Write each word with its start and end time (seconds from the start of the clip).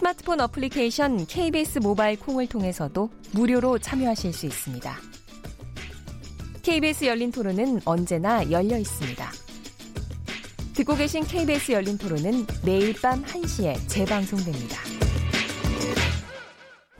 스마트폰 0.00 0.40
어플리케이션 0.40 1.26
KBS 1.26 1.80
모바일 1.80 2.18
콩을 2.18 2.46
통해서도 2.46 3.10
무료로 3.32 3.80
참여하실 3.80 4.32
수 4.32 4.46
있습니다. 4.46 4.96
KBS 6.62 7.04
열린 7.04 7.30
토론은 7.30 7.82
언제나 7.84 8.50
열려 8.50 8.78
있습니다. 8.78 9.30
듣고 10.72 10.96
계신 10.96 11.22
KBS 11.22 11.72
열린 11.72 11.98
토론은 11.98 12.46
매일 12.64 12.94
밤 13.02 13.22
1시에 13.22 13.76
재방송됩니다. 13.88 14.78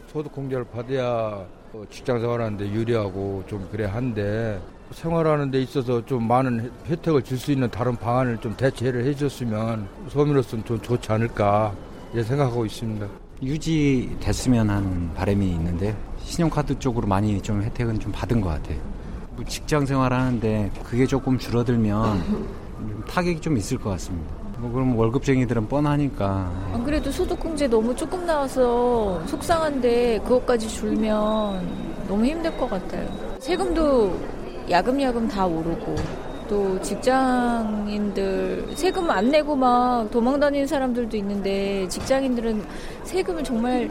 소득 0.09 0.31
공제를 0.33 0.65
받아야 0.65 1.47
직장 1.89 2.21
생활하는데 2.21 2.69
유리하고 2.69 3.45
좀 3.47 3.67
그래 3.73 3.87
한데 3.87 4.61
생활하는 4.93 5.51
데 5.51 5.63
있어서 5.63 6.05
좀 6.05 6.29
많은 6.29 6.71
혜택을 6.85 7.23
줄 7.23 7.39
수 7.39 7.51
있는 7.51 7.71
다른 7.71 7.97
방안을 7.97 8.43
좀 8.43 8.55
대체를 8.59 9.07
해줬으면 9.07 9.89
서민으로서는 10.11 10.67
좀 10.67 10.79
좋지 10.83 11.11
않을까 11.11 11.75
생각하고 12.15 12.67
있습니다. 12.67 13.07
유지됐으면 13.43 14.69
하는 14.69 15.15
바람이 15.15 15.47
있는데 15.53 15.97
신용카드 16.19 16.79
쪽으로 16.79 17.07
많이 17.07 17.41
좀 17.41 17.63
혜택은 17.63 17.99
좀 18.01 18.13
받은 18.13 18.41
것 18.41 18.51
같아요. 18.51 18.79
뭐 19.37 19.45
직장 19.47 19.87
생활하는데 19.87 20.71
그게 20.85 21.07
조금 21.07 21.39
줄어들면 21.39 22.23
타격이 23.09 23.41
좀 23.41 23.57
있을 23.57 23.79
것 23.79 23.91
같습니다. 23.91 24.35
뭐 24.59 24.71
그럼 24.71 24.95
월급쟁이들은 24.99 25.69
뻔하니까. 25.69 26.53
안 26.75 26.85
그래도 26.85 27.11
소득공제 27.11 27.69
너무 27.69 27.95
조금 27.97 28.27
나와서 28.27 29.25
속상한데 29.27 30.19
그것까지 30.25 30.69
줄면 30.69 31.67
너무 32.07 32.27
힘들 32.27 32.55
것 32.59 32.69
같아요. 32.69 33.09
세금도 33.39 34.21
야금야금 34.69 35.29
다 35.29 35.47
오르고 35.47 35.95
또 36.51 36.83
직장인들 36.83 38.73
세금 38.75 39.09
안 39.09 39.31
내고 39.31 39.55
막 39.55 40.11
도망다니는 40.11 40.67
사람들도 40.67 41.17
있는데 41.19 41.87
직장인들은 41.89 42.65
세금을 43.05 43.45
정말 43.45 43.89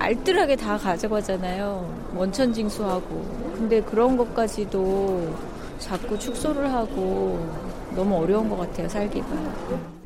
알뜰하게 0.00 0.56
다 0.56 0.76
가져가잖아요. 0.76 2.10
원천징수하고. 2.16 3.52
근데 3.56 3.80
그런 3.82 4.16
것까지도 4.16 5.32
자꾸 5.78 6.18
축소를 6.18 6.72
하고 6.72 7.48
너무 7.94 8.16
어려운 8.16 8.48
것 8.48 8.56
같아요, 8.56 8.88
살기가. 8.88 9.28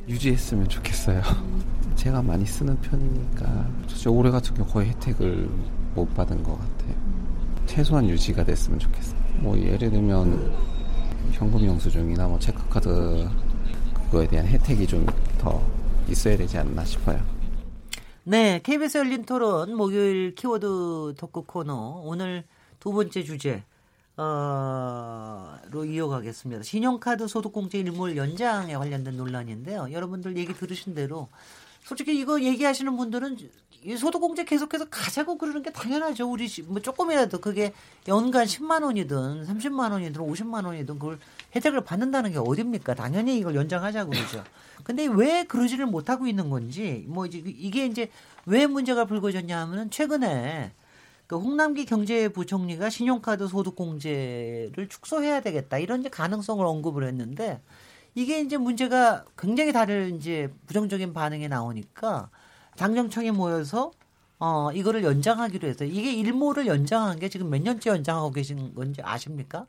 유지했으면 0.06 0.68
좋겠어요. 0.68 1.22
제가 1.96 2.20
많이 2.20 2.44
쓰는 2.44 2.78
편이니까. 2.82 3.46
저 3.86 4.10
올해 4.10 4.30
같은 4.30 4.54
경우 4.54 4.68
거의 4.68 4.90
혜택을 4.90 5.48
못 5.94 6.14
받은 6.14 6.42
것 6.42 6.52
같아요. 6.58 6.94
최소한 7.64 8.06
유지가 8.06 8.44
됐으면 8.44 8.80
좋겠어요. 8.80 9.16
뭐 9.38 9.58
예를 9.58 9.90
들면 9.90 10.75
현금 11.38 11.64
영수증이나 11.64 12.26
뭐 12.28 12.38
체크카드 12.38 13.28
그거에 14.10 14.26
대한 14.26 14.46
혜택이 14.46 14.86
좀 14.86 15.06
더 15.46 15.62
있어야 16.08 16.36
되지 16.36 16.58
않나 16.58 16.84
싶어요. 16.84 17.24
네, 18.24 18.60
KBS 18.64 18.98
열린 18.98 19.24
토론 19.24 19.76
목요일 19.76 20.34
키워드 20.34 21.14
토크 21.16 21.42
코너 21.42 22.02
오늘 22.04 22.44
두 22.80 22.92
번째 22.92 23.22
주제 23.22 23.62
어, 24.16 25.56
로 25.70 25.84
이어가겠습니다. 25.84 26.62
신용카드 26.64 27.28
소득공제 27.28 27.78
일몰 27.78 28.16
연장에 28.16 28.74
관련된 28.74 29.16
논란인데요. 29.16 29.88
여러분들 29.92 30.36
얘기 30.36 30.52
들으신 30.54 30.94
대로 30.94 31.28
솔직히 31.84 32.18
이거 32.18 32.40
얘기하시는 32.42 32.96
분들은 32.96 33.36
이 33.86 33.96
소득공제 33.96 34.44
계속해서 34.46 34.86
가자고 34.86 35.38
그러는 35.38 35.62
게 35.62 35.70
당연하죠. 35.70 36.28
우리 36.28 36.48
뭐 36.66 36.82
조금이라도 36.82 37.40
그게 37.40 37.72
연간 38.08 38.44
10만 38.44 38.82
원이든 38.82 39.46
30만 39.46 39.92
원이든 39.92 40.20
50만 40.20 40.66
원이든 40.66 40.98
그걸 40.98 41.20
혜택을 41.54 41.84
받는다는 41.84 42.32
게 42.32 42.38
어딥니까? 42.38 42.94
당연히 42.94 43.38
이걸 43.38 43.54
연장하자고 43.54 44.10
그러죠. 44.10 44.42
근데 44.82 45.06
왜 45.06 45.44
그러지를 45.44 45.86
못하고 45.86 46.26
있는 46.26 46.50
건지 46.50 47.04
뭐 47.06 47.26
이제 47.26 47.38
이게 47.38 47.86
이제 47.86 48.10
왜 48.44 48.66
문제가 48.66 49.04
불거졌냐 49.04 49.56
하면은 49.60 49.88
최근에 49.92 50.72
그 51.28 51.36
홍남기 51.36 51.84
경제부총리가 51.84 52.90
신용카드 52.90 53.46
소득공제를 53.46 54.88
축소해야 54.88 55.42
되겠다 55.42 55.78
이런 55.78 56.00
이제 56.00 56.08
가능성을 56.08 56.64
언급을 56.66 57.06
했는데 57.06 57.60
이게 58.16 58.40
이제 58.40 58.56
문제가 58.56 59.24
굉장히 59.38 59.72
다른 59.72 60.16
이제 60.16 60.52
부정적인 60.66 61.12
반응이 61.12 61.46
나오니까 61.46 62.30
당정청에 62.76 63.30
모여서 63.30 63.90
어 64.38 64.70
이거를 64.72 65.02
연장하기로 65.02 65.66
해서 65.66 65.84
이게 65.84 66.12
일모를 66.12 66.66
연장한 66.66 67.18
게 67.18 67.28
지금 67.28 67.48
몇 67.48 67.62
년째 67.62 67.90
연장하고 67.90 68.32
계신 68.32 68.74
건지 68.74 69.00
아십니까? 69.02 69.66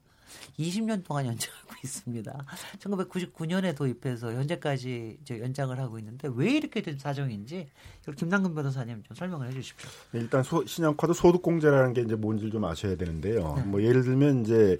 20년 0.60 1.04
동안 1.06 1.26
연장하고 1.26 1.68
있습니다. 1.84 2.46
1999년에 2.80 3.76
도입해서 3.76 4.34
현재까지 4.34 5.18
이제 5.22 5.40
연장을 5.40 5.78
하고 5.80 6.00
있는데 6.00 6.30
왜 6.36 6.52
이렇게 6.52 6.82
된 6.82 6.98
사정인지 6.98 7.68
김남근 8.16 8.56
변호사님 8.56 9.04
좀 9.04 9.16
설명을 9.16 9.48
해주십시오. 9.48 9.90
네, 10.12 10.20
일단 10.20 10.44
소, 10.44 10.66
신용카드 10.66 11.14
소득공제라는 11.14 11.94
게 11.94 12.02
이제 12.02 12.16
뭔지 12.16 12.50
좀 12.50 12.66
아셔야 12.66 12.96
되는데요. 12.96 13.56
네. 13.58 13.64
뭐 13.64 13.82
예를 13.82 14.04
들면 14.04 14.42
이제 14.42 14.80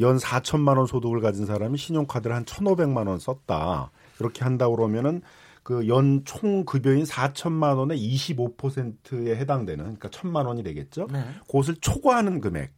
연 0.00 0.16
4천만 0.18 0.76
원 0.78 0.86
소득을 0.86 1.20
가진 1.20 1.46
사람이 1.46 1.78
신용카드를 1.78 2.34
한 2.34 2.44
1,500만 2.44 3.08
원 3.08 3.18
썼다. 3.18 3.90
이렇게 4.20 4.42
한다 4.42 4.68
그러면은 4.68 5.22
그 5.68 5.86
연 5.86 6.22
총 6.24 6.64
급여인 6.64 7.04
4천만 7.04 7.76
원의 7.76 7.98
25%에 7.98 9.36
해당되는 9.36 9.84
그러니까 9.84 10.08
1천만 10.08 10.46
원이 10.46 10.62
되겠죠. 10.62 11.08
네. 11.12 11.22
그것을 11.46 11.76
초과하는 11.82 12.40
금액 12.40 12.72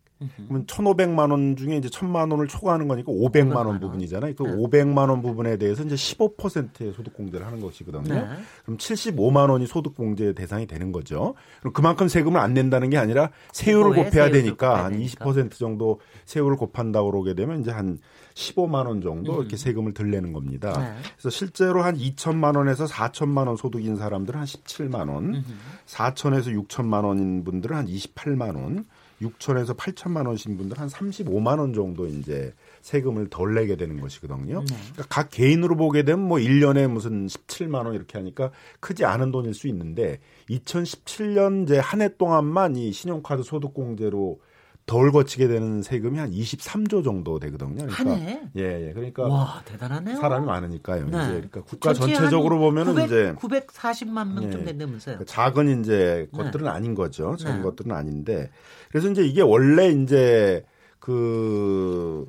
그러면 0.46 0.66
1,500만 0.66 1.30
원 1.30 1.56
중에 1.56 1.76
이제 1.76 1.88
1,000만 1.88 2.30
원을 2.30 2.46
초과하는 2.46 2.88
거니까 2.88 3.10
500만 3.10 3.56
원, 3.56 3.66
원 3.66 3.80
부분이잖아요. 3.80 4.34
그 4.34 4.42
네. 4.42 4.54
500만 4.54 5.08
원 5.08 5.22
부분에 5.22 5.56
대해서 5.56 5.82
이제 5.82 5.94
15%의 5.94 6.92
소득 6.92 7.14
공제를 7.14 7.46
하는 7.46 7.60
것이거든요. 7.60 8.14
네. 8.14 8.26
그럼 8.64 8.76
75만 8.76 9.50
원이 9.50 9.66
소득 9.66 9.94
공제 9.94 10.32
대상이 10.34 10.66
되는 10.66 10.92
거죠. 10.92 11.34
그럼 11.60 11.72
그만큼 11.72 12.08
세금을 12.08 12.38
안 12.38 12.52
낸다는 12.52 12.90
게 12.90 12.98
아니라 12.98 13.30
세율을 13.52 13.94
곱해야 13.94 14.30
되니까 14.30 14.84
한 14.84 15.00
20% 15.00 15.52
정도 15.52 16.00
세율을 16.26 16.56
곱한다고 16.56 17.10
그러게 17.10 17.34
되면 17.34 17.60
이제 17.60 17.70
한 17.70 17.98
15만 18.34 18.86
원 18.86 19.00
정도 19.00 19.34
음. 19.34 19.40
이렇게 19.40 19.56
세금을 19.56 19.94
덜 19.94 20.10
내는 20.10 20.32
겁니다. 20.32 20.72
네. 20.78 21.10
그래서 21.16 21.30
실제로 21.30 21.82
한 21.82 21.96
2천만 21.96 22.56
원에서 22.56 22.84
4천만 22.84 23.46
원 23.46 23.56
소득인 23.56 23.96
사람들은 23.96 24.38
한 24.38 24.46
17만 24.46 25.08
원, 25.08 25.34
음. 25.34 25.44
4천에서 25.86 26.66
6천만 26.66 27.04
원인 27.04 27.44
분들은 27.44 27.76
한 27.76 27.86
28만 27.86 28.56
원, 28.56 28.86
6천에서 29.20 29.76
8천만 29.76 30.26
원신 30.26 30.56
분들 30.56 30.78
한 30.78 30.88
35만 30.88 31.58
원 31.58 31.72
정도 31.72 32.06
이제 32.06 32.52
세금을 32.80 33.28
덜 33.28 33.54
내게 33.54 33.76
되는 33.76 34.00
것이거든요. 34.00 34.60
네. 34.60 34.76
그러니까 34.92 35.04
각 35.08 35.30
개인으로 35.30 35.76
보게 35.76 36.02
되면 36.02 36.26
뭐 36.26 36.38
1년에 36.38 36.88
무슨 36.88 37.26
17만 37.26 37.84
원 37.84 37.94
이렇게 37.94 38.18
하니까 38.18 38.50
크지 38.80 39.04
않은 39.04 39.30
돈일 39.30 39.54
수 39.54 39.68
있는데 39.68 40.18
2017년 40.48 41.64
이제 41.64 41.78
한 41.78 42.00
해 42.00 42.08
동안만 42.16 42.76
이 42.76 42.92
신용카드 42.92 43.42
소득공제로 43.42 44.40
덜 44.90 45.12
거치게 45.12 45.46
되는 45.46 45.82
세금이 45.82 46.18
한 46.18 46.32
23조 46.32 47.04
정도 47.04 47.38
되거든요. 47.38 47.86
그러니까 47.86 47.94
한 47.94 48.08
해? 48.08 48.40
예, 48.56 48.88
예. 48.88 48.92
그러니까 48.92 49.22
와, 49.22 49.62
대단하네요. 49.64 50.16
사람이 50.16 50.44
많으니까요. 50.46 51.04
네. 51.04 51.08
이제 51.08 51.26
그러니까 51.28 51.62
국가 51.62 51.92
전체적으로 51.92 52.58
보면은 52.58 52.94
900, 52.94 53.06
이제 53.06 53.34
940만 53.38 54.32
명쯤 54.32 54.60
예, 54.62 54.64
된다면서요. 54.64 55.18
그 55.18 55.24
작은 55.26 55.80
이제 55.80 56.28
네. 56.32 56.36
것들은 56.36 56.66
아닌 56.66 56.96
거죠. 56.96 57.36
작은 57.36 57.58
네. 57.58 57.62
것들은 57.62 57.92
아닌데. 57.92 58.50
그래서 58.90 59.08
이제 59.08 59.22
이게 59.24 59.42
원래 59.42 59.90
이제 59.90 60.64
그 60.98 62.26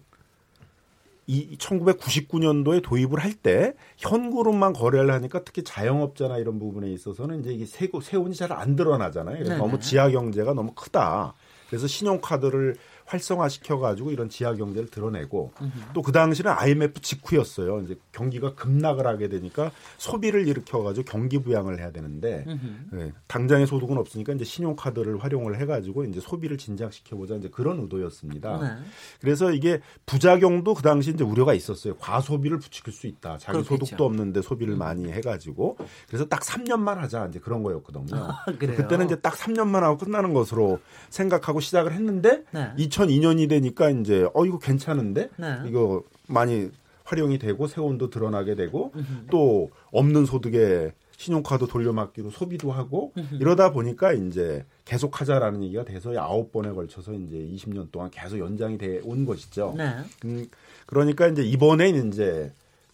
이 1.31 1.56
1999년도에 1.57 2.84
도입을 2.84 3.19
할 3.19 3.31
때 3.42 3.74
현금으로만 3.98 4.74
거래를 4.74 5.12
하니까 5.14 5.44
특히 5.46 5.64
자영업자나 5.64 6.38
이런 6.38 6.60
부분에 6.60 6.92
있어서는 6.92 7.40
이제 7.40 7.54
이게 7.54 7.66
세고 7.66 8.02
세운이 8.02 8.36
잘 8.36 8.52
안 8.52 8.75
드러나잖아요. 8.75 9.38
그래서 9.38 9.57
너무 9.57 9.80
지하 9.80 10.10
경제가 10.10 10.54
너무 10.54 10.74
크다. 10.74 11.34
그래서 11.71 11.88
신용카드를 11.88 12.75
활성화시켜 13.12 13.80
가지고 13.80 14.12
이런 14.12 14.30
지하 14.30 14.54
경제를 14.54 14.90
드러내고 14.90 15.52
또 15.94 16.02
그 16.02 16.12
당시는 16.12 16.52
IMF 16.52 17.00
직후였어요. 17.00 17.81
이제 17.81 17.96
경기가 18.12 18.54
급락을 18.56 19.08
하게 19.08 19.30
되니까 19.30 19.72
소비를 19.98 20.48
일으켜 20.48 20.84
가지고 20.84 21.06
경기 21.10 21.38
부양을 21.40 21.80
해야 21.80 21.92
되는데 21.92 22.46
네, 22.92 23.13
당장의 23.28 23.68
소득은 23.68 23.98
없으니까 23.98 24.34
이제 24.34 24.44
신용카드를 24.44 25.24
활용을 25.24 25.60
해 25.60 25.66
가지고 25.66 26.04
이제 26.04 26.19
소비를 26.19 26.58
진작시켜 26.58 27.16
보자 27.16 27.36
이제 27.36 27.50
그런 27.50 27.80
의도였습니다. 27.80 28.58
네. 28.60 28.86
그래서 29.22 29.52
이게 29.52 29.80
부작용도 30.06 30.74
그 30.74 30.81
당시 30.81 31.12
이제 31.12 31.24
우려가 31.24 31.54
있었어요. 31.54 31.96
과소비를 31.96 32.60
부추길 32.60 32.92
수 32.92 33.07
있다. 33.07 33.38
자기 33.38 33.60
그렇겠죠. 33.60 33.86
소득도 33.86 34.06
없는데 34.06 34.42
소비를 34.42 34.74
음. 34.74 34.80
많이 34.80 35.12
해 35.12 35.22
가지고 35.22 35.78
그래서 36.07 36.25
딱 36.25 36.42
3년만 36.42 36.96
하자 36.96 37.28
이제 37.28 37.40
그런 37.40 37.64
거였거든요. 37.64 38.16
아, 38.19 38.46
그때는 38.57 39.06
이제 39.06 39.16
딱 39.22 39.36
3년만 39.36 39.80
하고 39.81 39.98
끝나는 39.98 40.34
것으로 40.34 40.80
생각하고 41.10 41.60
시작을 41.62 41.94
했는데 41.94 42.44
네. 42.52 42.72
2000 42.78 43.00
2002년이 43.06 43.50
되니까 43.50 43.89
이제 43.89 44.27
어 44.33 44.45
이거 44.45 44.57
괜찮은데 44.59 45.30
네. 45.38 45.57
이거 45.68 46.03
많이 46.27 46.69
활용이 47.03 47.39
되고 47.39 47.68
세원도 47.68 48.09
드러나게 48.09 48.56
되고 48.56 48.94
또 49.30 49.69
없는 49.92 50.25
소득에 50.25 50.94
신용카드 51.18 51.68
돌려막기로 51.68 52.30
소비도 52.31 52.71
하고 52.71 53.13
이러다 53.39 53.71
보니까 53.74 54.12
이제 54.13 54.65
계속 54.86 55.19
하자라는 55.21 55.62
얘기가 55.63 55.83
돼서 55.86 56.18
아홉 56.19 56.51
번에 56.51 56.71
걸쳐서 56.71 57.13
이제 57.13 57.36
20년 57.53 57.92
동안 57.92 58.09
계속 58.09 58.39
연장이 58.39 58.77
돼 58.77 59.01
온 59.04 59.25
것이죠. 59.25 59.75
네. 59.77 59.97
음, 60.25 60.47
그러니까 60.88 61.27
이제 61.27 61.44
이번엔 61.44 62.07
이제 62.07 62.51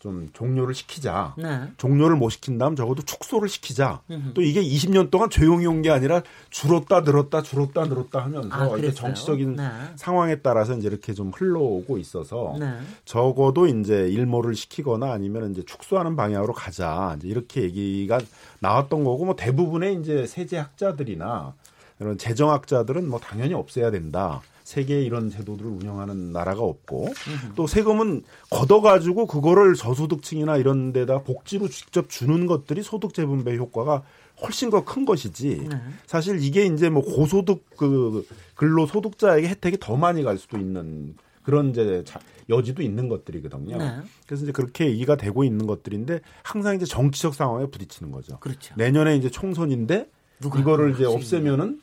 좀 0.08 0.30
종료를 0.32 0.74
시키자. 0.74 1.34
네. 1.38 1.64
종료를 1.76 2.16
못 2.16 2.30
시킨다면 2.30 2.78
적어도 2.78 3.02
축소를 3.04 3.50
시키자. 3.50 4.00
음흠. 4.10 4.34
또 4.34 4.42
이게 4.42 4.64
20년 4.64 5.12
동안 5.12 5.30
조용히 5.30 5.66
온 5.66 5.82
게 5.82 5.90
아니라 5.92 6.24
줄었다 6.50 7.02
늘었다 7.02 7.42
줄었다 7.44 7.86
늘었다 7.86 8.24
하면서 8.24 8.50
아, 8.52 8.64
이게 8.68 8.76
그랬어요? 8.78 8.94
정치적인 8.96 9.58
네. 9.58 9.70
상황에 9.96 10.38
따라서 10.38 10.76
이제 10.78 10.88
이렇게 10.88 11.14
좀 11.14 11.32
흘러오고 11.36 11.98
있어서 11.98 12.56
네. 12.58 12.78
적어도 13.06 13.68
이제 13.68 14.08
일모를 14.10 14.56
시키거나 14.56 15.12
아니면 15.12 15.52
이제 15.52 15.62
축소하는 15.66 16.16
방향으로 16.16 16.54
가자. 16.54 17.16
이제 17.20 17.28
이렇게 17.28 17.62
얘기가 17.64 18.20
나왔던 18.60 19.04
거고 19.04 19.26
뭐 19.26 19.36
대부분의 19.36 20.00
이제 20.00 20.26
세제학자들이나 20.26 21.54
이런 22.00 22.18
재정학자들은 22.18 23.10
뭐 23.10 23.20
당연히 23.20 23.54
없애야 23.54 23.92
된다. 23.92 24.42
세계에 24.68 25.02
이런 25.02 25.30
제도들을 25.30 25.72
운영하는 25.72 26.34
나라가 26.34 26.62
없고 26.62 27.08
또 27.56 27.68
세금은 27.68 28.24
걷어가지고 28.50 29.26
그거를 29.26 29.76
저소득층이나 29.76 30.58
이런 30.58 30.92
데다 30.92 31.20
복지로 31.24 31.70
직접 31.70 32.10
주는 32.10 32.46
것들이 32.48 32.84
소득 32.84 33.14
재분배 33.14 33.56
효과가 33.56 34.04
훨씬 34.42 34.70
더 34.70 34.84
큰 34.84 35.06
것이지. 35.06 35.68
네. 35.70 35.82
사실 36.06 36.44
이게 36.44 36.66
이제 36.66 36.90
뭐 36.90 37.02
고소득 37.02 37.64
그 37.78 38.28
근로 38.56 38.86
소득자에게 38.86 39.48
혜택이 39.48 39.78
더 39.80 39.96
많이 39.96 40.22
갈 40.22 40.38
수도 40.38 40.58
있는 40.58 41.16
그런 41.44 41.70
이제 41.70 42.04
자- 42.06 42.20
여지도 42.50 42.82
있는 42.82 43.08
것들이거든요. 43.08 43.78
네. 43.78 44.02
그래서 44.26 44.44
이제 44.44 44.52
그렇게 44.52 44.88
얘기가 44.90 45.16
되고 45.16 45.46
있는 45.46 45.66
것들인데 45.66 46.20
항상 46.44 46.76
이제 46.76 46.86
정치적 46.86 47.36
상황에 47.36 47.68
부딪히는 47.68 48.12
거죠. 48.12 48.38
그렇죠. 48.40 48.76
내년에 48.76 49.16
이제 49.16 49.30
총선인데 49.30 50.10
이거를 50.44 50.94
이제 50.94 51.06
없애면은 51.06 51.82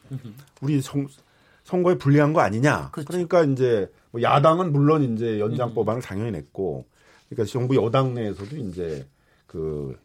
우리 0.61 0.83
성, 0.83 1.09
선거에 1.65 1.97
불리한 1.99 2.33
거 2.33 2.41
아니냐. 2.41 2.91
그렇죠. 2.93 3.09
그러니까 3.09 3.43
이제 3.43 3.91
뭐 4.11 4.23
야당은 4.23 4.73
물론 4.73 5.03
이제 5.03 5.41
연장 5.41 5.75
법안을 5.75 6.03
당연히 6.03 6.31
냈고, 6.31 6.87
그러니까 7.29 7.51
정부 7.51 7.75
여당 7.77 8.15
내에서도 8.15 8.57
이제 8.57 9.07
그, 9.47 9.99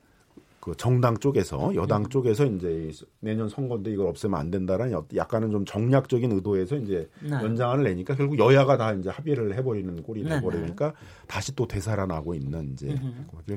그 0.62 0.76
정당 0.76 1.18
쪽에서 1.18 1.74
여당 1.76 2.02
음. 2.04 2.10
쪽에서 2.10 2.46
이제 2.46 2.90
이 2.92 3.06
내년 3.22 3.48
선거인데 3.48 3.92
이걸 3.92 4.08
없애면 4.08 4.38
안 4.40 4.52
된다라는 4.52 4.92
여- 4.92 5.06
약간은 5.16 5.52
좀 5.52 5.64
정략적인 5.66 6.32
의도에서 6.34 6.76
이제 6.78 7.10
네. 7.24 7.32
연장안을 7.32 7.86
내니까 7.86 8.16
결국 8.16 8.38
여야가 8.38 8.78
다 8.78 8.92
이제 8.94 9.10
합의를 9.10 9.56
해버리는 9.56 10.04
꼴이 10.04 10.24
네, 10.24 10.30
돼버리니까 10.32 10.94
다시 11.28 11.56
또 11.56 11.66
되살아나고 11.66 12.34
있는 12.36 12.74
이제 12.74 13.00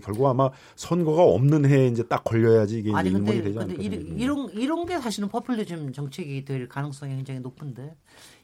결국 0.02 0.26
아마 0.28 0.50
선거가 0.76 1.22
없는 1.24 1.66
해에 1.66 1.88
이제 1.88 2.02
딱 2.04 2.22
걸려야지 2.24 2.78
이게 2.78 2.92
아니 2.94 3.10
근데 3.10 3.42
되지 3.42 3.58
근데 3.58 3.74
않을까. 3.74 3.82
이런, 3.82 4.18
이런 4.18 4.50
이런 4.50 4.86
게 4.86 4.98
사실은 5.00 5.28
포퓰리즘 5.28 5.92
정책이 5.92 6.44
될 6.44 6.68
가능성이 6.68 7.16
굉장히 7.16 7.40
높은데 7.40 7.94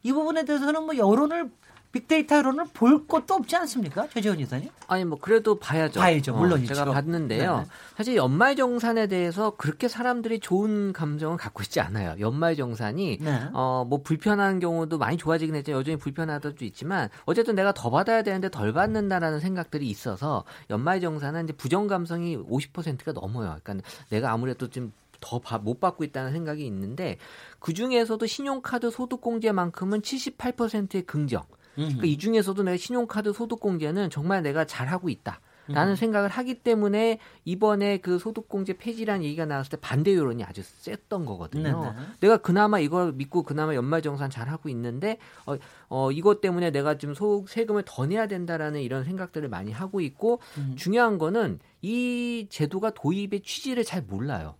이 0.02 0.12
부분에 0.12 0.44
대해서는 0.44 0.84
뭐 0.84 0.96
여론을 0.96 1.50
빅데이터 1.90 2.36
여론을 2.36 2.66
볼 2.74 3.06
것도 3.06 3.34
없지 3.34 3.56
않습니까, 3.56 4.08
최재원 4.08 4.38
이사님? 4.38 4.68
아니 4.88 5.04
뭐 5.04 5.18
그래도 5.18 5.58
봐야죠. 5.58 6.00
봐야죠. 6.00 6.34
물론이죠. 6.34 6.74
제가 6.74 6.92
봤는데요. 6.92 7.56
네네. 7.56 7.66
사실 7.96 8.16
연말정산에 8.16 9.06
대해서 9.06 9.50
그렇게 9.56 9.88
사람들이 9.88 10.40
좋은 10.40 10.92
감정을 10.92 11.38
갖고 11.38 11.62
있지 11.62 11.80
않아요. 11.80 12.14
연말정산이 12.20 13.18
네. 13.20 13.48
어뭐 13.52 14.02
불편한 14.02 14.60
경우도 14.60 14.98
많이 14.98 15.16
좋아지긴 15.16 15.54
했지만 15.54 15.80
여전히 15.80 15.96
불편하다 15.96 16.52
수 16.58 16.64
있지만 16.64 17.08
어쨌든 17.24 17.54
내가 17.54 17.72
더 17.72 17.90
받아야 17.90 18.22
되는데 18.22 18.50
덜 18.50 18.72
받는다라는 18.72 19.40
생각들이 19.40 19.88
있어서 19.88 20.44
연말정산은 20.70 21.44
이제 21.44 21.52
부정 21.54 21.86
감성이 21.86 22.36
50%가 22.36 23.12
넘어요. 23.12 23.56
그러니까 23.62 23.88
내가 24.10 24.32
아무래도 24.32 24.68
좀 24.68 24.92
더못 25.20 25.80
받고 25.80 26.04
있다는 26.04 26.32
생각이 26.32 26.64
있는데 26.66 27.16
그 27.58 27.74
중에서도 27.74 28.24
신용카드 28.24 28.90
소득공제만큼은 28.90 30.02
78%의 30.02 31.02
긍정. 31.02 31.42
그러니까 31.84 32.06
이 32.06 32.18
중에서도 32.18 32.62
내가 32.62 32.76
신용카드 32.76 33.32
소득 33.32 33.60
공제는 33.60 34.10
정말 34.10 34.42
내가 34.42 34.64
잘하고 34.64 35.08
있다. 35.08 35.40
라는 35.68 35.96
생각을 35.96 36.28
하기 36.30 36.54
때문에 36.54 37.18
이번에 37.44 37.98
그 37.98 38.18
소득공제 38.18 38.78
폐지라는 38.78 39.24
얘기가 39.24 39.44
나왔을 39.44 39.70
때 39.70 39.76
반대 39.80 40.14
여론이 40.16 40.42
아주 40.44 40.62
셌던 40.62 41.26
거거든요. 41.26 41.62
네네. 41.62 41.96
내가 42.20 42.36
그나마 42.38 42.78
이걸 42.78 43.12
믿고 43.12 43.42
그나마 43.42 43.74
연말정산 43.74 44.30
잘 44.30 44.48
하고 44.48 44.68
있는데 44.70 45.18
어, 45.46 45.56
어 45.88 46.10
이것 46.10 46.40
때문에 46.40 46.70
내가 46.70 46.96
좀 46.96 47.14
소, 47.14 47.44
세금을 47.46 47.82
더 47.86 48.06
내야 48.06 48.26
된다라는 48.26 48.80
이런 48.80 49.04
생각들을 49.04 49.48
많이 49.48 49.72
하고 49.72 50.00
있고 50.00 50.40
음. 50.56 50.74
중요한 50.76 51.18
거는 51.18 51.58
이 51.82 52.46
제도가 52.48 52.90
도입의 52.90 53.42
취지를 53.42 53.84
잘 53.84 54.02
몰라요. 54.02 54.54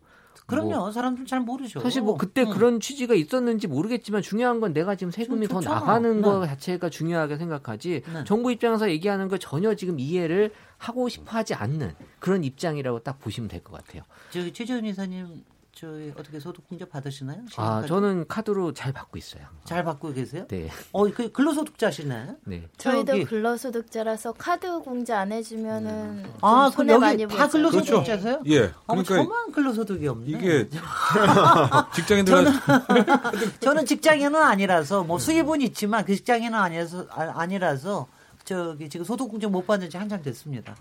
그럼요. 0.49 0.91
사람들 0.91 1.27
잘 1.27 1.41
모르죠. 1.41 1.79
사실 1.81 2.00
뭐 2.03 2.17
그때 2.17 2.43
음. 2.43 2.50
그런 2.50 2.81
취지가 2.81 3.15
있었는지 3.15 3.67
모르겠지만 3.67 4.23
중요한 4.23 4.61
건 4.61 4.73
내가 4.73 4.97
지금 4.97 5.11
세금이 5.11 5.47
좀 5.47 5.61
더. 5.61 5.75
나가는 5.75 6.17
네. 6.17 6.23
거 6.23 6.47
자체가 6.47 6.89
중요하게 6.89 7.37
생각하지 7.37 8.03
네. 8.12 8.25
정부 8.25 8.50
입장에서 8.50 8.91
얘기하는 8.91 9.29
걸 9.29 9.39
전혀 9.39 9.75
지금 9.75 10.00
이해를 10.00 10.50
하고 10.79 11.09
싶어 11.11 11.33
하지 11.33 11.53
않는 11.55 11.93
그런 12.19 12.45
입장이라고 12.45 13.00
딱 13.00 13.19
보시면 13.21 13.49
될 13.49 13.62
것 13.62 13.73
같아요. 13.85 14.03
저 14.31 14.50
최재원 14.50 14.85
이사님 14.87 15.45
저 15.80 15.86
어떻게 16.19 16.40
소득 16.40 16.66
공제 16.66 16.84
받으시나요? 16.86 17.38
아? 17.56 17.84
저는 17.86 18.26
카드로 18.26 18.72
잘 18.75 18.92
받고 18.92 19.16
있어요. 19.16 19.44
잘 19.64 19.84
받고 19.84 20.12
계세요? 20.12 20.44
네. 20.48 20.69
어, 20.90 21.04
그 21.08 21.30
근로소득자시네. 21.30 22.26
네. 22.46 22.69
저희도 22.78 23.12
저기- 23.12 23.25
근로소득자라서 23.25 24.32
카드 24.32 24.80
공제 24.80 25.12
안 25.12 25.30
해주면은 25.30 26.25
좀 26.25 26.32
아, 26.40 26.69
손해 26.75 26.94
여기 26.94 27.00
많이 27.00 27.28
다 27.28 27.46
보죠. 27.46 27.70
근로소득자세요? 27.70 28.42
예. 28.48 28.72
어머, 28.88 29.04
그러니까 29.04 29.16
저만 29.19 29.52
근로소득이 29.52 30.08
없네. 30.08 30.26
이게 30.26 30.69
직장인들 31.94 32.34
저는 33.60 33.86
직장인은 33.86 34.34
아니라서 34.34 35.04
뭐 35.04 35.20
수입은 35.20 35.60
있지만 35.62 36.04
그 36.04 36.16
직장인은 36.16 36.58
아니라서 36.58 37.06
아, 37.10 37.34
아니라서 37.36 38.08
저기 38.44 38.88
지금 38.88 39.04
소득 39.04 39.28
공제 39.28 39.46
못 39.46 39.64
받은 39.64 39.90
지 39.90 39.96
한참 39.96 40.22
됐습니다. 40.22 40.75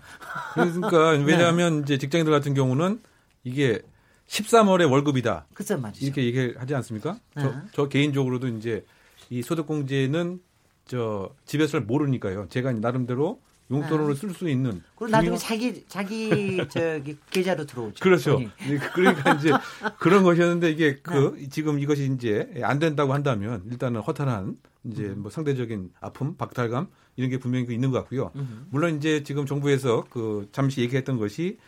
그러니까 0.54 1.10
왜냐하면 1.24 1.82
이제 1.84 1.98
직장인들 1.98 2.32
같은 2.32 2.52
경우는 2.54 3.00
이게 3.44 3.80
13월에 4.28 4.90
월급이다. 4.90 5.46
글쎄 5.54 5.76
말이죠. 5.76 6.04
이렇게 6.04 6.24
얘기하지 6.24 6.74
않습니까? 6.76 7.18
네. 7.34 7.42
저, 7.42 7.54
저 7.72 7.88
개인적으로도 7.88 8.48
이제 8.48 8.84
이 9.30 9.42
소득공제는 9.42 10.40
저 10.86 11.34
집에서 11.44 11.72
잘 11.72 11.80
모르니까요. 11.82 12.46
제가 12.48 12.72
나름대로 12.72 13.40
용돈으로 13.70 14.14
쓸 14.14 14.30
수 14.32 14.48
있는 14.48 14.82
그리고 14.96 15.08
나중에 15.08 15.36
자기 15.36 15.84
자기 15.88 16.56
저기 16.68 17.16
계좌로 17.30 17.66
들어오죠. 17.66 18.02
그렇죠. 18.02 18.32
돈이. 18.32 18.48
네, 18.66 18.78
그러니까 18.94 19.34
이제 19.34 19.50
그런 19.98 20.22
것이었는데 20.22 20.70
이게 20.70 20.96
그 21.02 21.36
네. 21.38 21.48
지금 21.50 21.78
이것이 21.78 22.10
이제 22.14 22.50
안 22.62 22.78
된다고 22.78 23.12
한다면 23.12 23.62
일단은 23.70 24.00
허탈한 24.00 24.56
이제 24.84 25.04
음. 25.04 25.22
뭐 25.22 25.30
상대적인 25.30 25.90
아픔, 26.00 26.36
박탈감 26.36 26.88
이런 27.16 27.30
게 27.30 27.38
분명히 27.38 27.66
그 27.66 27.72
있는 27.72 27.90
것 27.90 27.98
같고요. 27.98 28.30
음. 28.36 28.66
물론 28.70 28.96
이제 28.96 29.22
지금 29.22 29.44
정부에서 29.44 30.04
그 30.08 30.48
잠시 30.52 30.80
얘기했던 30.80 31.18
것이 31.18 31.58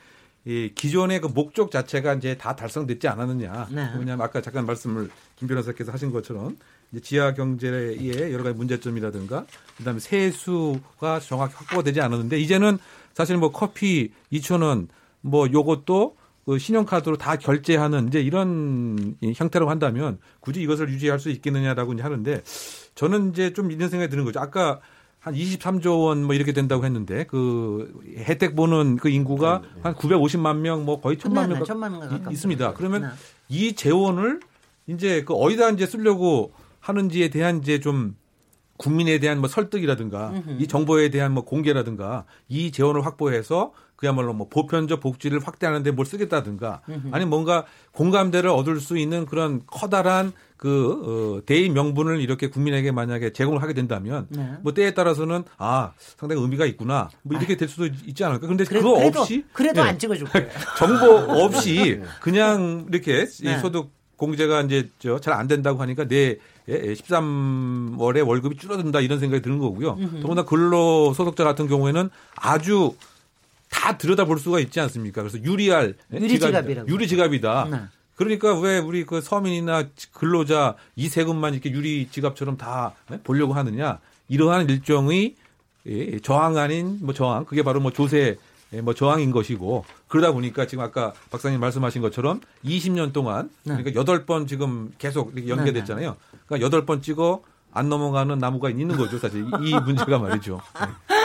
이 0.45 0.73
기존의 0.75 1.21
그 1.21 1.27
목적 1.27 1.71
자체가 1.71 2.15
이제 2.15 2.37
다 2.37 2.57
달성됐지 2.57 3.09
않았느냐. 3.09 3.69
네. 3.71 3.91
왜냐하면 3.99 4.23
아까 4.23 4.41
잠깐 4.41 4.67
말씀을 4.67 5.11
김 5.37 5.49
변호사께서 5.49 5.93
하신 5.93 6.11
것처럼 6.13 6.57
이제 6.93 7.01
지하 7.01 7.35
경제의 7.35 8.33
여러 8.33 8.43
가지 8.43 8.57
문제점이라든가 8.57 9.47
그다음에 9.77 10.01
세수가 10.01 11.21
정확히 11.21 11.55
확보가 11.57 11.83
되지 11.83 12.01
않았는데 12.01 12.39
이제는 12.41 12.79
사실 13.13 13.37
뭐 13.37 13.53
커피 13.53 14.13
2천 14.33 14.63
원뭐 14.63 15.53
요것도 15.53 16.17
그 16.47 16.59
신용카드로 16.59 17.17
다 17.19 17.37
결제하는 17.37 18.09
이제 18.09 18.21
이런 18.21 19.17
이 19.21 19.33
형태로 19.37 19.69
한다면 19.69 20.19
굳이 20.41 20.63
이것을 20.63 20.89
유지할 20.89 21.21
수 21.21 21.31
있겠느냐라고 21.31 21.93
이제 21.93 22.03
하는데 22.03 22.43
저는 22.95 23.31
이제 23.31 23.53
좀 23.53 23.71
이런 23.71 23.89
생각이 23.89 24.11
드는 24.11 24.25
거죠. 24.25 24.41
아까 24.41 24.81
한 25.21 25.35
23조 25.35 26.05
원 26.07 26.25
뭐 26.25 26.35
이렇게 26.35 26.53
된다고 26.53 26.85
했는데 26.85 27.25
그 27.25 27.93
혜택 28.17 28.57
보는 28.57 28.97
그 28.97 29.09
인구가 29.11 29.63
한 29.83 29.95
950만 29.95 30.57
명 30.59 30.85
뭐 30.85 31.01
거의 31.01 31.17
1000만 31.19 31.43
네, 31.43 31.47
명 31.49 31.59
네, 31.59 31.65
천만 31.65 31.93
명 31.93 32.01
가깝습니다. 32.01 32.31
있습니다. 32.33 32.75
그러면 32.75 33.03
네. 33.03 33.09
이 33.49 33.75
재원을 33.75 34.41
이제 34.87 35.23
그 35.25 35.35
어디다 35.35 35.71
이제 35.71 35.87
쓰려고 35.87 36.53
하는지에 36.81 37.29
대한 37.29 37.59
이제 37.59 37.81
좀 37.81 38.17
국민에 38.79 39.19
대한 39.19 39.41
뭐 39.41 39.49
설득이라든가 39.49 40.33
이 40.59 40.67
정보에 40.67 41.11
대한 41.11 41.33
뭐 41.35 41.45
공개라든가 41.45 42.25
이 42.49 42.71
재원을 42.73 43.05
확보해서 43.05 43.73
그야말로 43.97 44.33
뭐 44.33 44.49
보편적 44.49 45.01
복지를 45.01 45.41
확대하는데 45.47 45.91
뭘 45.91 46.07
쓰겠다든가 46.07 46.81
아니 47.11 47.27
뭔가 47.27 47.67
공감대를 47.93 48.49
얻을 48.49 48.81
수 48.81 48.97
있는 48.97 49.27
그런 49.27 49.61
커다란 49.67 50.33
그 50.61 51.39
어, 51.39 51.47
대의 51.47 51.71
명분을 51.71 52.21
이렇게 52.21 52.51
국민에게 52.51 52.93
만약에 52.93 53.33
제공을 53.33 53.63
하게 53.63 53.73
된다면 53.73 54.27
네. 54.29 54.57
뭐 54.61 54.75
때에 54.75 54.93
따라서는 54.93 55.45
아 55.57 55.93
상당히 56.19 56.43
의미가 56.43 56.67
있구나 56.67 57.09
뭐 57.23 57.39
이렇게 57.39 57.57
될 57.57 57.67
수도 57.67 57.87
있지 57.87 58.23
않을까 58.25 58.47
근데 58.47 58.65
그래도, 58.65 58.89
그거 58.89 59.01
그래도, 59.01 59.21
없이 59.23 59.43
그래도 59.55 59.83
네. 59.83 59.89
안 59.89 59.99
찍어줄 59.99 60.29
거예요. 60.29 60.49
정보 60.77 61.07
없이 61.43 62.03
그냥 62.21 62.85
이렇게 62.91 63.23
이 63.23 63.45
네. 63.45 63.59
소득 63.59 63.89
공제가 64.19 64.61
이제 64.61 64.91
저잘안 64.99 65.49
된다고 65.49 65.81
하니까 65.81 66.07
내 66.07 66.37
13월에 66.69 68.27
월급이 68.29 68.59
줄어든다 68.59 69.01
이런 69.01 69.19
생각이 69.19 69.43
드는 69.43 69.61
거고요. 69.61 69.95
음흠. 69.95 70.21
더구나 70.21 70.45
근로 70.45 71.15
소속자 71.15 71.43
같은 71.43 71.69
경우에는 71.69 72.11
아주 72.37 72.95
다 73.71 73.97
들여다볼 73.97 74.39
수가 74.39 74.61
있지 74.61 74.79
않습니까? 74.79 75.23
그래서 75.23 75.43
유리할 75.43 75.95
유리 76.13 76.39
지갑이라고. 76.39 76.87
유리 76.91 77.09
지갑이다. 77.09 77.69
네. 77.71 77.81
그러니까 78.21 78.55
왜 78.61 78.77
우리 78.77 79.07
그 79.07 79.23
서민이나 79.23 79.85
근로자 80.13 80.75
이 80.95 81.09
세금만 81.09 81.55
이렇게 81.55 81.71
유리 81.71 82.07
지갑처럼 82.11 82.59
다 82.59 82.93
보려고 83.25 83.55
하느냐 83.55 83.99
이러한 84.29 84.69
일종의 84.69 85.37
예, 85.87 86.19
저항 86.19 86.59
아닌 86.59 86.99
뭐 87.01 87.15
저항 87.15 87.47
그게 87.47 87.63
바로 87.63 87.81
뭐 87.81 87.93
조세 87.93 88.37
예, 88.75 88.83
뭐 88.83 88.93
저항인 88.93 89.31
것이고 89.31 89.87
그러다 90.09 90.33
보니까 90.33 90.67
지금 90.67 90.85
아까 90.85 91.15
박사님 91.31 91.61
말씀하신 91.61 92.03
것처럼 92.03 92.43
20년 92.63 93.15
동안 93.15 93.49
네. 93.63 93.77
그러니까 93.77 93.99
여덟 93.99 94.27
번 94.27 94.47
지금 94.47 94.93
계속 94.99 95.33
이렇게 95.35 95.49
연계됐잖아요. 95.49 96.15
그러니까 96.45 96.67
여덟 96.67 96.85
번 96.85 97.01
찍어 97.01 97.41
안 97.73 97.89
넘어가는 97.89 98.37
나무가 98.37 98.69
있는 98.69 98.99
거죠, 98.99 99.19
사실 99.19 99.47
이 99.63 99.75
문제가 99.81 100.19
말이죠. 100.19 100.61
네 101.09 101.20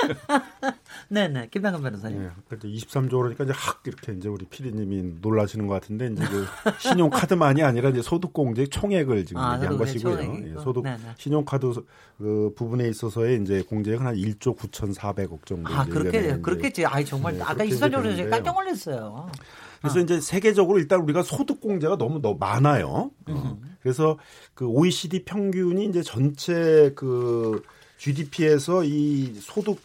네. 1.09 1.47
김남근 1.51 1.81
변호사님. 1.81 2.21
네, 2.24 2.29
그러니까 2.47 2.67
23조 2.67 3.09
그러니까 3.19 3.43
이제 3.43 3.53
확 3.55 3.81
이렇게 3.85 4.13
이제 4.13 4.27
우리 4.27 4.45
피디님이 4.45 5.15
놀라시는 5.21 5.67
것 5.67 5.75
같은데 5.75 6.07
이제 6.12 6.24
그 6.25 6.45
신용카드만이 6.79 7.63
아니라 7.63 7.89
이제 7.89 8.01
소득공제 8.01 8.67
총액을 8.67 9.25
지금 9.25 9.41
아, 9.41 9.55
얘기한 9.55 9.77
것이고요. 9.77 10.15
총액이고. 10.17 10.59
예, 10.59 10.63
소득 10.63 10.83
네네. 10.83 10.97
신용카드 11.17 11.74
소- 11.74 11.85
그 12.17 12.53
부분에 12.55 12.88
있어서의 12.89 13.41
이제 13.41 13.62
공제액은 13.63 14.05
한 14.05 14.15
1조 14.15 14.57
9,400억 14.57 15.45
정도. 15.45 15.74
아 15.74 15.85
그렇게 15.85 16.39
그렇겠지. 16.39 16.85
아이 16.85 17.03
정말 17.05 17.38
네, 17.38 17.43
아까 17.43 17.63
이제 17.63 17.77
제가. 17.77 18.29
깜짝 18.29 18.53
놀랐어요. 18.55 19.29
그래서 19.81 20.00
이제 20.00 20.19
세계적으로 20.19 20.79
일단 20.79 21.01
우리가 21.01 21.21
소득 21.21 21.62
공제가 21.62 21.97
너무 21.97 22.19
너무 22.21 22.38
많아요. 22.39 23.12
어. 23.27 23.59
그래서 23.81 24.17
그 24.55 24.65
OECD 24.65 25.25
평균이 25.25 25.85
이제 25.85 26.01
전체 26.01 26.91
그 26.95 27.62
GDP에서 27.97 28.83
이 28.83 29.35
소득 29.41 29.77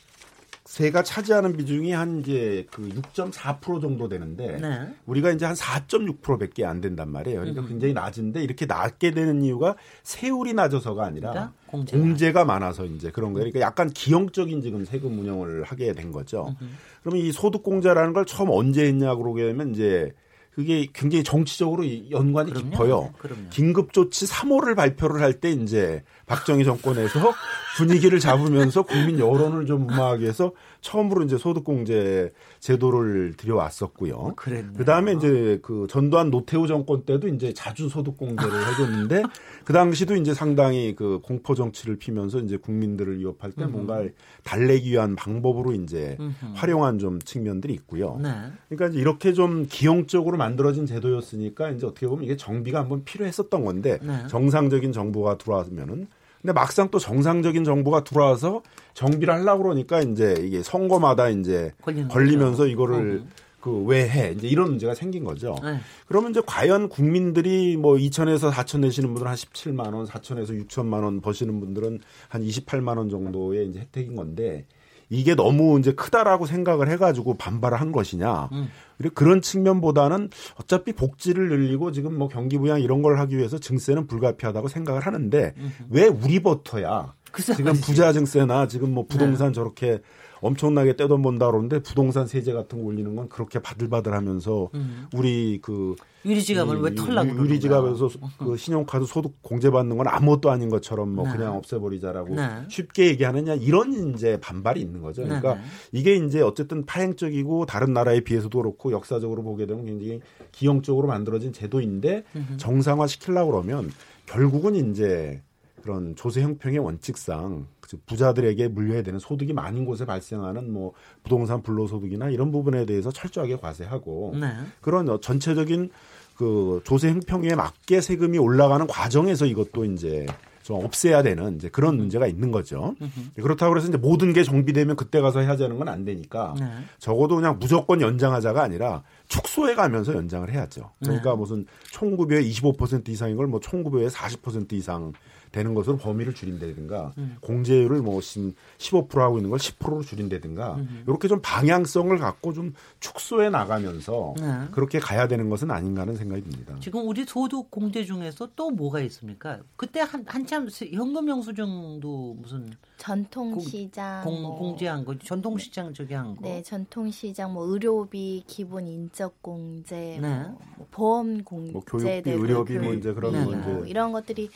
세가 0.71 1.03
차지하는 1.03 1.57
비중이 1.57 1.91
한 1.91 2.21
이제 2.21 2.65
그 2.71 2.89
6.4% 2.89 3.81
정도 3.81 4.09
되는데 4.09 4.57
네. 4.61 4.95
우리가 5.05 5.33
이제 5.33 5.45
한 5.45 5.57
4.6%밖에 5.57 6.65
안 6.65 6.81
된단 6.81 7.11
말이에요. 7.11 7.41
그러니까 7.41 7.67
굉장히 7.67 7.93
낮은데 7.93 8.45
이렇게 8.45 8.67
낮게 8.67 9.11
되는 9.11 9.43
이유가 9.43 9.75
세율이 10.05 10.55
낮아서가 10.55 11.05
아니라 11.05 11.31
그러니까 11.33 11.53
공제가. 11.67 12.01
공제가 12.01 12.45
많아서 12.45 12.85
이제 12.85 13.11
그런 13.11 13.33
거예요. 13.33 13.51
그러니까 13.51 13.67
약간 13.67 13.91
기형적인 13.91 14.63
지금 14.63 14.85
세금 14.85 15.19
운영을 15.19 15.65
하게 15.65 15.93
된 15.93 16.13
거죠. 16.13 16.55
그러면 17.03 17.25
이 17.25 17.33
소득 17.33 17.65
공제라는 17.65 18.13
걸 18.13 18.25
처음 18.25 18.51
언제 18.51 18.87
했냐 18.87 19.17
그러게 19.17 19.47
되면 19.47 19.73
이제 19.73 20.13
그게 20.51 20.89
굉장히 20.93 21.23
정치적으로 21.25 21.85
이 21.85 22.09
연관이 22.11 22.51
그럼요. 22.53 22.71
깊어요. 22.71 23.01
네, 23.03 23.11
그럼요. 23.19 23.49
긴급조치 23.51 24.27
3호를 24.27 24.75
발표를 24.77 25.23
할 25.23 25.41
때 25.41 25.51
이제 25.53 26.03
박정희 26.27 26.65
정권에서 26.65 27.33
분위기를 27.79 28.19
잡으면서 28.19 28.83
국민 28.83 29.19
여론을 29.19 29.65
좀 29.67 29.87
무마하기 29.87 30.23
위해서 30.23 30.53
처음으로 30.81 31.23
이제 31.25 31.39
소득공제 31.39 32.33
제도를 32.59 33.35
들여왔었고요. 33.37 34.35
그랬네요. 34.37 34.73
그 34.77 34.85
다음에 34.85 35.13
이제 35.13 35.59
그 35.63 35.87
전두환 35.89 36.31
노태우 36.31 36.67
정권 36.67 37.05
때도 37.05 37.29
이제 37.29 37.55
자주 37.55 37.89
소득공제를 37.89 38.67
해줬는데 38.69 39.23
그 39.65 39.73
당시도 39.73 40.17
이제 40.17 40.35
상당히 40.35 40.95
그 40.95 41.21
공포 41.23 41.55
정치를 41.55 41.97
피면서 41.97 42.39
이제 42.41 42.57
국민들을 42.57 43.19
위협할 43.19 43.53
때 43.53 43.67
뭔가 43.67 44.03
달래기 44.43 44.91
위한 44.91 45.15
방법으로 45.17 45.73
이제. 45.73 46.19
활용한 46.55 46.99
좀 46.99 47.21
측면들이 47.21 47.73
있고요. 47.75 48.19
네. 48.21 48.31
그러니까 48.69 48.89
이제 48.89 48.99
이렇게 48.99 49.33
좀 49.33 49.67
기형적으로 49.69 50.37
만들어진 50.41 50.87
제도였으니까 50.87 51.71
이제 51.71 51.87
어떻게 51.87 52.07
보면 52.07 52.25
이게 52.25 52.37
정비가 52.37 52.81
한번 52.81 53.05
필요했었던 53.05 53.65
건데 53.65 53.99
네. 54.03 54.27
정상적인 54.29 54.93
정부가 54.93 55.37
들어왔으면은 55.37 56.09
근데 56.41 56.53
막상 56.55 56.91
또 56.91 56.99
정상적인 56.99 57.65
정부가 57.65 58.03
들어와서 58.03 58.63
정비를 58.95 59.35
하려고 59.35 59.65
그러니까 59.65 60.01
이제 60.01 60.35
이게 60.41 60.63
선거마다 60.63 61.29
이제 61.29 61.73
걸리면서 61.83 62.63
거죠. 62.63 62.67
이거를 62.67 63.25
그왜 63.61 64.09
해? 64.09 64.33
이제 64.33 64.49
이런 64.49 64.71
문제가 64.71 64.95
생긴 64.95 65.25
거죠. 65.25 65.55
네. 65.63 65.79
그러면 66.07 66.31
이제 66.31 66.41
과연 66.45 66.89
국민들이 66.89 67.77
뭐 67.77 67.97
2천에서 67.97 68.51
4천 68.51 68.81
내시는 68.81 69.11
분들은 69.11 69.29
한 69.29 69.37
17만 69.37 69.95
원, 69.95 70.07
4천에서 70.07 70.67
6천만 70.67 71.05
원 71.05 71.21
버시는 71.21 71.61
분들은 71.61 72.01
한 72.29 72.43
28만 72.43 72.97
원 72.97 73.11
정도의 73.11 73.69
이제 73.69 73.81
혜택인 73.81 74.17
건데 74.17 74.65
이게 75.11 75.35
너무 75.35 75.79
이제 75.79 75.93
크다라고 75.93 76.47
생각을 76.47 76.89
해가지고 76.89 77.35
반발을 77.35 77.81
한 77.81 77.93
것이냐. 77.93 78.49
음. 78.53 78.69
그리고 78.97 79.15
그런 79.15 79.43
측면보다는 79.43 80.31
어차피 80.61 80.93
복지를 80.93 81.49
늘리고 81.49 81.91
지금 81.91 82.17
뭐 82.17 82.29
경기 82.29 82.57
부양 82.59 82.81
이런 82.81 83.03
걸 83.03 83.19
하기 83.19 83.37
위해서 83.37 83.59
증세는 83.59 84.07
불가피하다고 84.07 84.69
생각을 84.69 85.01
하는데 85.01 85.55
왜 85.89 86.07
우리버터야? 86.07 87.15
글쎄 87.33 87.55
지금. 87.55 87.73
부자 87.75 88.13
증세나 88.13 88.69
지금 88.69 88.95
뭐 88.95 89.07
부동산 89.07 89.53
저렇게 89.53 90.01
엄청나게 90.41 90.97
떼돈본다 90.97 91.47
그러는데 91.51 91.81
부동산 91.81 92.27
세제 92.27 92.53
같은 92.53 92.81
거 92.81 92.87
올리는 92.87 93.15
건 93.15 93.29
그렇게 93.29 93.59
바들바들하면서 93.61 94.71
우리 95.15 95.59
그 95.63 95.95
유리 96.25 96.43
지갑을 96.43 96.79
이- 96.79 96.81
왜 96.83 96.95
털라고 96.95 97.29
유- 97.29 97.33
그러는 97.33 97.51
유리 97.51 97.61
지갑에서 97.61 98.09
거야? 98.09 98.31
그 98.39 98.57
신용카드 98.57 99.07
소득 99.07 99.43
공제받는 99.43 99.97
건 99.97 100.07
아무것도 100.09 100.51
아닌 100.51 100.69
것처럼 100.69 101.11
뭐 101.15 101.27
네. 101.27 101.37
그냥 101.37 101.57
없애버리자라고 101.57 102.35
네. 102.35 102.49
쉽게 102.69 103.07
얘기하느냐 103.09 103.55
이런 103.55 104.15
이제 104.15 104.39
반발이 104.41 104.81
있는 104.81 105.01
거죠. 105.01 105.23
그러니까 105.23 105.55
네, 105.55 105.61
네. 105.61 105.67
이게 105.93 106.17
이제 106.17 106.41
어쨌든 106.43 106.85
파행적이고 106.85 107.67
다른 107.67 107.93
나라에 107.95 108.21
비해서도 108.21 108.59
그렇고 108.59 108.93
역사적으로 108.93 109.43
보게 109.43 109.67
되면 109.67 109.85
굉장히 109.87 110.21
기형적으로 110.53 111.07
만들어진 111.09 111.53
제도인데 111.53 112.25
정상화 112.59 113.07
시키려고 113.07 113.53
그러면 113.53 113.91
결국은 114.27 114.75
이제 114.91 115.43
그런 115.83 116.15
조세 116.17 116.43
형평의 116.43 116.79
원칙상 116.81 117.67
즉 117.80 117.80
부자들에게 118.07 118.69
물려야 118.69 119.03
되는 119.03 119.19
소득이 119.19 119.53
많은 119.53 119.85
곳에 119.85 120.05
발생하는 120.05 120.73
뭐 120.73 120.93
부동산 121.23 121.63
불로소득이나 121.63 122.31
이런 122.31 122.51
부분에 122.53 122.87
대해서 122.87 123.11
철저하게 123.11 123.57
과세하고 123.57 124.35
네. 124.41 124.53
그런 124.81 125.09
어, 125.09 125.21
전체적인 125.21 125.91
그 126.37 126.81
조세 126.85 127.09
형평에 127.11 127.55
맞게 127.55 128.01
세금이 128.01 128.39
올라가는 128.39 128.87
과정에서 128.87 129.45
이것도 129.47 129.85
이제 129.87 130.27
좀 130.63 130.85
없애야 130.85 131.23
되는 131.23 131.57
이제 131.57 131.69
그런 131.69 131.97
문제가 131.97 132.27
있는 132.27 132.51
거죠. 132.53 132.95
그렇다고 133.35 133.77
해서 133.77 133.89
이제 133.89 133.97
모든 133.97 134.33
게 134.33 134.43
정비되면 134.45 134.95
그때 134.97 135.21
가서 135.21 135.41
해야 135.41 135.57
되는 135.57 135.79
건 135.79 135.89
안 135.89 136.05
되니까 136.05 136.55
네. 136.59 136.67
적어도 136.99 137.37
그냥 137.37 137.59
무조건 137.59 138.01
연장하자가 138.01 138.63
아니라 138.63 139.03
축소해 139.29 139.75
가면서 139.75 140.15
연장을 140.15 140.51
해야죠. 140.53 140.91
그러니까 141.01 141.31
네. 141.33 141.37
무슨 141.37 141.67
총급여의 141.93 142.51
25% 142.53 143.09
이상인 143.09 143.37
걸 143.37 143.47
뭐 143.49 143.59
총급여의 143.59 144.11
40% 144.11 144.73
이상 144.75 145.13
되는 145.53 145.75
것으로 145.75 145.97
범위를 145.97 146.35
줄인다든가 146.35 147.13
음. 147.19 147.37
공제율을 147.41 148.03
뭐 148.03 148.21
15% 148.21 149.19
하고 149.19 149.39
있는 149.39 149.51
걸 149.51 149.59
10%로 149.59 150.03
줄인다든가 150.03 150.79
이렇게 151.07 151.29
좀 151.29 151.41
방향성을 151.43 152.17
갖고 152.19 152.53
좀 152.53 152.75
축소해 153.01 153.51
나가면서 153.51 154.35
네. 154.39 154.69
그렇게 154.71 154.99
가야 154.99 155.27
되는 155.29 155.51
것은 155.51 155.71
아닌가 155.71 156.03
하는 156.03 156.17
생각이 156.17 156.43
듭니다. 156.43 156.77
지금 156.81 157.07
우리 157.07 157.25
소득 157.25 157.71
공제 157.71 158.05
중에서 158.05 158.49
또 158.55 158.71
뭐가 158.71 159.01
있습니까? 159.01 159.59
그때 159.77 160.01
한 160.01 160.25
한참 160.27 160.69
현금 160.93 161.29
영수증도 161.29 162.37
무슨 162.41 162.71
전통시장 162.97 164.23
공, 164.25 164.43
뭐, 164.43 164.59
공제한 164.59 165.05
거, 165.05 165.17
전통시장 165.19 165.95
저기 165.95 166.15
한 166.15 166.37
거. 166.37 166.43
네, 166.43 166.63
전통시장 166.63 167.53
뭐 167.53 167.65
의료비 167.65 168.45
기본 168.47 168.87
인적 168.87 169.43
공제, 169.43 170.19
네. 170.21 170.21
뭐, 170.21 170.59
뭐 170.77 170.87
보험 170.91 171.43
공제, 171.43 171.73
뭐 171.73 171.83
교육비, 171.83 172.31
의료비 172.31 172.75
뭐 172.75 172.83
교육비 172.83 172.99
이제 172.99 173.13
그런 173.13 173.33
네, 173.33 173.45
거 173.45 173.51
네. 173.53 173.59
이제 173.59 173.91
이런 173.91 174.13
것들이 174.13 174.51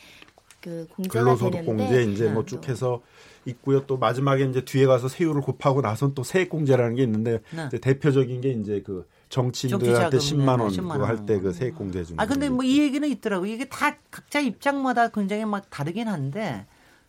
그 0.65 0.87
근로소득 1.09 1.63
공제 1.63 2.03
이제 2.03 2.25
네. 2.25 2.31
뭐쭉 2.31 2.67
해서 2.67 3.01
있고요. 3.45 3.85
또 3.85 3.97
마지막에 3.97 4.43
이제 4.45 4.65
뒤에 4.65 4.87
가서 4.87 5.07
세율을 5.07 5.41
곱하고 5.41 5.81
나선 5.81 6.15
또 6.15 6.23
세액 6.23 6.49
공제라는 6.49 6.95
게 6.95 7.03
있는데 7.03 7.41
네. 7.55 7.65
이제 7.67 7.79
대표적인 7.79 8.41
게 8.41 8.49
이제 8.49 8.81
그 8.83 9.07
정치인들한테 9.29 10.17
정치 10.17 10.29
자금, 10.29 10.43
10만 10.45 10.57
네, 10.57 10.63
원 10.63 10.71
10만 10.71 10.93
그거 10.93 11.05
할때 11.05 11.33
원. 11.33 11.43
그 11.43 11.53
세액 11.53 11.75
공제 11.75 12.03
중. 12.03 12.19
아 12.19 12.25
근데 12.25 12.49
뭐 12.49 12.63
이 12.65 12.79
얘기는 12.79 13.07
있더라고. 13.07 13.45
이게 13.45 13.65
다 13.65 13.95
각자 14.09 14.39
입장마다 14.39 15.09
굉장히 15.09 15.45
막 15.45 15.69
다르긴 15.69 16.07
한데 16.07 16.65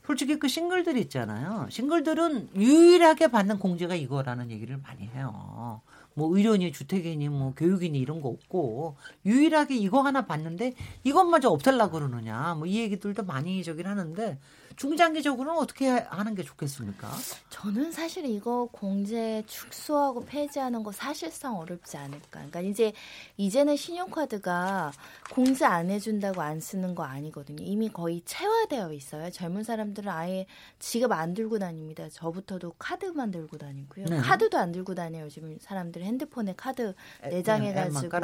솔직히 0.06 0.38
그 0.38 0.46
싱글들 0.48 0.98
있잖아요. 0.98 1.66
싱글들은 1.70 2.50
유일하게 2.54 3.28
받는 3.28 3.58
공제가 3.58 3.94
이거라는 3.94 4.50
얘기를 4.50 4.76
많이 4.82 5.08
해요. 5.08 5.80
뭐 6.16 6.36
의료니 6.36 6.72
주택이니 6.72 7.28
뭐 7.28 7.54
교육이니 7.54 7.98
이런 8.00 8.20
거 8.22 8.30
없고 8.30 8.96
유일하게 9.26 9.76
이거 9.76 10.00
하나 10.02 10.26
받는데 10.26 10.74
이것마저 11.04 11.50
없애려고 11.50 11.92
그러느냐. 11.98 12.54
뭐 12.56 12.66
이 12.66 12.80
얘기들도 12.80 13.24
많이 13.24 13.62
저긴 13.64 13.86
하는데 13.86 14.38
중장기적으로는 14.76 15.60
어떻게 15.60 15.88
하는 15.88 16.34
게 16.34 16.42
좋겠습니까? 16.42 17.08
저는 17.48 17.90
사실 17.92 18.26
이거 18.26 18.68
공제 18.70 19.42
축소하고 19.46 20.26
폐지하는 20.26 20.82
거 20.82 20.92
사실상 20.92 21.58
어렵지 21.58 21.96
않을까. 21.96 22.26
그러니까 22.30 22.60
이제 22.60 22.92
이제는 23.38 23.76
신용카드가 23.76 24.92
공제 25.32 25.64
안 25.64 25.90
해준다고 25.90 26.42
안 26.42 26.60
쓰는 26.60 26.94
거 26.94 27.04
아니거든요. 27.04 27.64
이미 27.64 27.88
거의 27.88 28.22
체화되어 28.26 28.92
있어요. 28.92 29.30
젊은 29.30 29.64
사람들은 29.64 30.10
아예 30.12 30.46
지갑 30.78 31.10
안 31.12 31.32
들고 31.32 31.58
다닙니다. 31.58 32.08
저부터도 32.10 32.74
카드만 32.78 33.30
들고 33.30 33.56
다니고요. 33.56 34.06
네. 34.06 34.18
카드도 34.18 34.58
안 34.58 34.72
들고 34.72 34.94
다녀요. 34.94 35.24
요즘 35.24 35.56
사람들 35.60 36.02
핸드폰에 36.02 36.54
카드 36.56 36.94
앱, 37.24 37.30
내장해가지고 37.30 38.18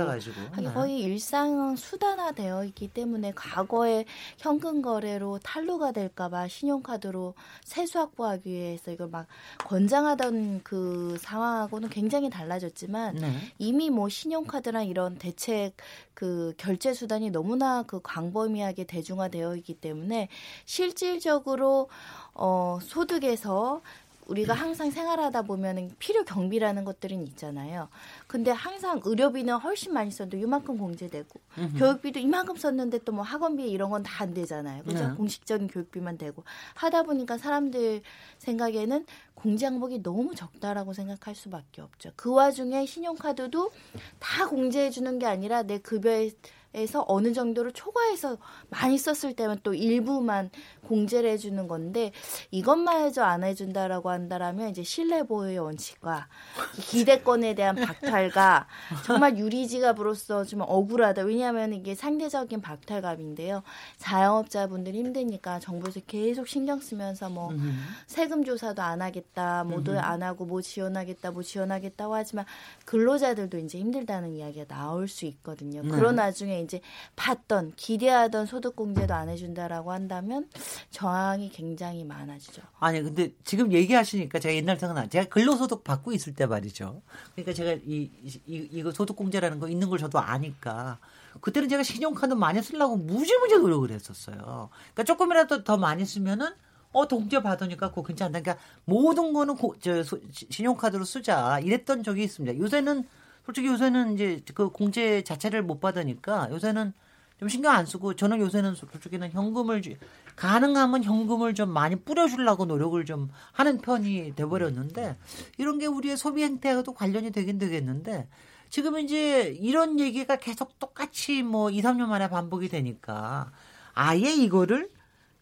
네. 0.59 0.73
거의 0.73 1.01
일상 1.01 1.75
수단화되어 1.77 2.65
있기 2.67 2.89
때문에 2.89 3.33
과거에 3.35 4.05
현금 4.39 4.83
거래로 4.83 5.39
탈루가 5.43 5.93
될까봐 5.93 6.42
신용카드로 6.49 7.35
세수 7.65 7.99
확보하기 7.99 8.51
위해서 8.51 8.91
이걸 8.91 9.09
막 9.09 9.27
권장하던 9.59 10.63
그 10.63 11.17
상황하고는 11.21 11.89
굉장히 11.89 12.31
달라졌지만 12.31 13.17
네. 13.17 13.33
이미 13.59 13.91
뭐 13.91 14.09
신용카드랑 14.09 14.87
이런 14.87 15.19
대책 15.19 15.75
그 16.15 16.55
결제 16.57 16.95
수단이 16.95 17.31
너무나 17.31 17.83
그 17.83 18.01
광범위하게 18.03 18.85
대중화되어 18.85 19.57
있기 19.57 19.75
때문에 19.75 20.29
실질적으로 20.65 21.89
어 22.35 22.79
소득에서 22.83 23.83
우리가 24.27 24.55
항상 24.55 24.91
생활하다 24.91 25.43
보면은 25.43 25.91
필요 25.99 26.25
경비라는 26.25 26.85
것들은 26.85 27.27
있잖아요. 27.29 27.89
근데 28.27 28.51
항상 28.51 29.01
의료비는 29.05 29.57
훨씬 29.57 29.93
많이 29.93 30.11
썼는데 30.11 30.41
이만큼 30.41 30.79
공제되고 30.79 31.41
음흠. 31.59 31.79
교육비도 31.79 32.19
이만큼 32.21 32.57
썼는데 32.57 32.99
또 33.01 33.13
뭐 33.13 33.23
학원비 33.25 33.69
이런 33.71 33.91
건 33.91 34.03
다 34.03 34.23
안 34.23 34.33
되잖아요. 34.35 34.83
그죠? 34.85 35.09
네. 35.09 35.15
공식적인 35.17 35.69
교육비만 35.69 36.17
되고 36.19 36.45
하다 36.75 37.03
보니까 37.03 37.37
사람들 37.39 38.03
생각에는 38.39 39.05
공제 39.35 39.67
항목이 39.67 40.03
너무 40.03 40.35
적다라고 40.35 40.93
생각할 40.93 41.35
수밖에 41.35 41.83
없죠. 41.83 42.13
그 42.17 42.33
와중에 42.33 42.87
신용카드도 42.87 43.71
다 44.19 44.47
공제해 44.49 44.91
주는 44.91 45.19
게 45.19 45.27
아니라 45.27 45.63
내 45.63 45.79
급여에 45.79 46.31
에서 46.75 47.05
어느 47.07 47.35
정도로 47.35 47.71
초과해서 47.73 48.39
많이 48.71 48.97
썼을 48.97 49.35
때만 49.37 49.61
또 49.63 49.75
일부만 49.75 50.49
공제를 50.87 51.29
해주는 51.31 51.69
건데 51.69 52.13
이것마저 52.51 53.23
안 53.23 53.45
해준다라고 53.45 54.09
한다라면 54.09 54.71
이제 54.71 54.83
신뢰 54.83 55.23
보호의 55.23 55.59
원칙과 55.59 56.29
기대권에 56.81 57.55
대한 57.55 57.77
박탈과 57.77 58.69
정말 59.05 59.37
유리지갑으로서 59.37 60.45
좀 60.45 60.63
억울하다. 60.63 61.23
왜냐하면 61.25 61.75
이게 61.75 61.95
상대적인 61.95 62.63
박탈감인데요. 62.63 63.63
자영업자분들이 63.99 64.99
힘드니까 64.99 65.59
정부에서 65.59 66.01
계속 66.07 66.49
신경 66.49 66.81
쓰면서 66.81 67.29
뭐 67.29 67.51
음. 67.51 67.85
세금 68.07 68.45
조사도 68.45 68.81
안 68.81 69.03
하겠다, 69.03 69.65
음. 69.65 69.85
안 69.99 70.23
하고 70.23 70.47
뭐 70.47 70.63
지원하겠다, 70.63 71.33
뭐 71.33 71.43
지원하겠다고 71.43 72.15
하지만 72.15 72.47
근로자들도 72.87 73.59
이제 73.59 73.79
힘들다는 73.79 74.35
이야기가 74.37 74.75
나올 74.75 75.07
수 75.07 75.27
있거든요. 75.27 75.83
네. 75.83 75.89
그런 75.89 76.17
와중에 76.17 76.62
이제 76.63 76.81
받던 77.17 77.73
기대하던 77.77 78.47
소득 78.47 78.75
공제도 78.77 79.13
안 79.15 79.29
해준다라고 79.29 79.93
한다면 79.93 80.49
저항이 80.91 81.51
굉장히 81.51 82.05
많아지죠. 82.05 82.63
아니 82.79 83.03
근데 83.03 83.33
지금 83.45 83.73
얘기하시니까 83.73 84.39
제가 84.39 84.55
옛날 84.55 84.79
생각나. 84.79 85.07
제가 85.09 85.29
근로소득 85.29 85.85
받고 85.85 86.13
있을 86.13 86.35
때 86.35 86.47
말이죠. 86.47 87.03
그러니까 87.35 87.53
제가 87.53 87.73
이, 87.87 88.11
이 88.25 88.69
이거 88.73 88.91
소득 88.93 89.17
공제라는 89.17 89.59
거 89.61 89.69
있는 89.69 89.89
걸 89.91 89.99
저도 89.99 90.19
아니까 90.19 90.99
그때는 91.41 91.69
제가 91.69 91.83
신용카드 91.83 92.35
많이 92.35 92.63
쓰려고 92.63 92.97
무지무지 92.97 93.57
노력을 93.57 93.91
했었어요. 93.91 94.69
그러니까 94.95 95.05
조금이라도 95.05 95.65
더 95.65 95.77
많이 95.77 96.05
쓰면은 96.05 96.51
어 96.95 97.09
동제 97.09 97.43
받으니까 97.43 97.89
그거 97.89 98.03
괜찮다. 98.03 98.41
그러니까 98.41 98.63
모든 98.85 99.33
거는 99.33 99.57
고, 99.57 99.75
저 99.81 100.03
소- 100.03 100.21
시- 100.31 100.47
신용카드로 100.51 101.05
쓰자 101.05 101.59
이랬던 101.61 102.03
적이 102.03 102.25
있습니다. 102.25 102.59
요새는 102.59 103.09
솔직히 103.45 103.69
요새는 103.69 104.15
이제 104.15 104.43
그 104.55 104.69
공제 104.71 105.23
자체를 105.25 105.63
못 105.63 105.81
받으니까 105.81 106.49
요새는 106.51 106.93
좀 107.39 107.49
신경 107.49 107.73
안 107.75 107.87
쓰고 107.87 108.15
저는 108.15 108.39
요새는 108.39 108.75
솔직히는 108.77 109.33
현금을 109.33 109.83
주- 109.83 109.97
가능하면 110.37 111.03
현금을 111.03 111.55
좀 111.55 111.71
많이 111.71 111.97
뿌려주려고 111.97 112.67
노력을 112.67 113.05
좀 113.05 113.31
하는 113.53 113.79
편이 113.79 114.35
돼버렸는데 114.37 115.17
이런 115.59 115.79
게 115.79 115.87
우리의 115.87 116.17
소비 116.17 116.43
행태와도 116.45 116.95
관련이 116.95 117.33
되긴 117.33 117.59
되겠는데 117.59 118.29
지금 118.71 118.99
이제 119.01 119.49
이런 119.61 119.99
얘기가 119.99 120.37
계속 120.37 120.79
똑같이 120.79 121.43
뭐 121.43 121.69
2, 121.71 121.83
3년 121.83 122.07
만에 122.07 122.29
반복이 122.31 122.69
되니까 122.69 123.51
아예 123.93 124.33
이거를 124.33 124.89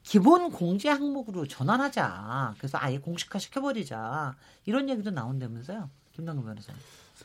기본 0.03 0.51
공제 0.51 0.89
항목으로 0.89 1.47
전환하자. 1.47 2.55
그래서 2.59 2.79
아예 2.81 2.99
공식화 2.99 3.39
시켜버리자. 3.39 4.35
이런 4.65 4.89
얘기도 4.89 5.11
나온다면서요. 5.11 5.91
김남근 6.13 6.45
변호사님. 6.45 6.81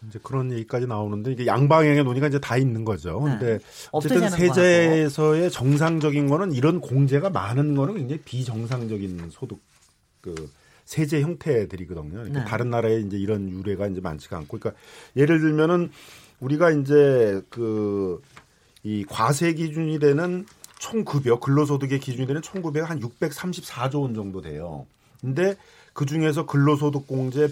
이제 0.08 0.20
그런 0.22 0.52
얘기까지 0.52 0.88
나오는데 0.88 1.32
이게 1.32 1.46
양방향의 1.46 2.04
논의가 2.04 2.28
이제 2.28 2.40
다 2.40 2.58
있는 2.58 2.86
거죠. 2.86 3.22
네. 3.26 3.38
근데 3.38 3.60
어쨌든 3.92 4.24
없애자는 4.24 4.54
세제에서의 4.54 5.52
정상적인 5.52 6.28
거는 6.28 6.54
이런 6.54 6.82
공제가 6.82 7.30
많은 7.30 7.76
거는 7.76 7.96
굉장히 7.96 8.22
비정상적인 8.24 9.30
소득 9.32 9.60
그 10.22 10.50
세제 10.86 11.22
형태들이거든요. 11.22 12.12
그러니까 12.12 12.40
네. 12.40 12.46
다른 12.46 12.70
나라에 12.70 13.00
이제 13.00 13.18
이런 13.18 13.50
유례가 13.50 13.88
이제 13.88 14.02
많지가 14.02 14.38
않고, 14.38 14.60
그러니까 14.60 14.80
예를 15.16 15.40
들면은 15.40 15.92
우리가 16.40 16.72
이제 16.72 17.42
그 17.50 18.22
이 18.86 19.04
과세 19.04 19.54
기준이 19.54 19.98
되는 19.98 20.46
총급여 20.78 21.40
근로소득의 21.40 22.00
기준이 22.00 22.28
되는 22.28 22.42
총급여가 22.44 22.88
한 22.88 23.00
634조 23.00 24.04
원 24.04 24.14
정도 24.14 24.42
돼요. 24.42 24.86
근데 25.20 25.56
그 25.94 26.06
중에서 26.06 26.46
근로소득 26.46 27.08
공제 27.08 27.52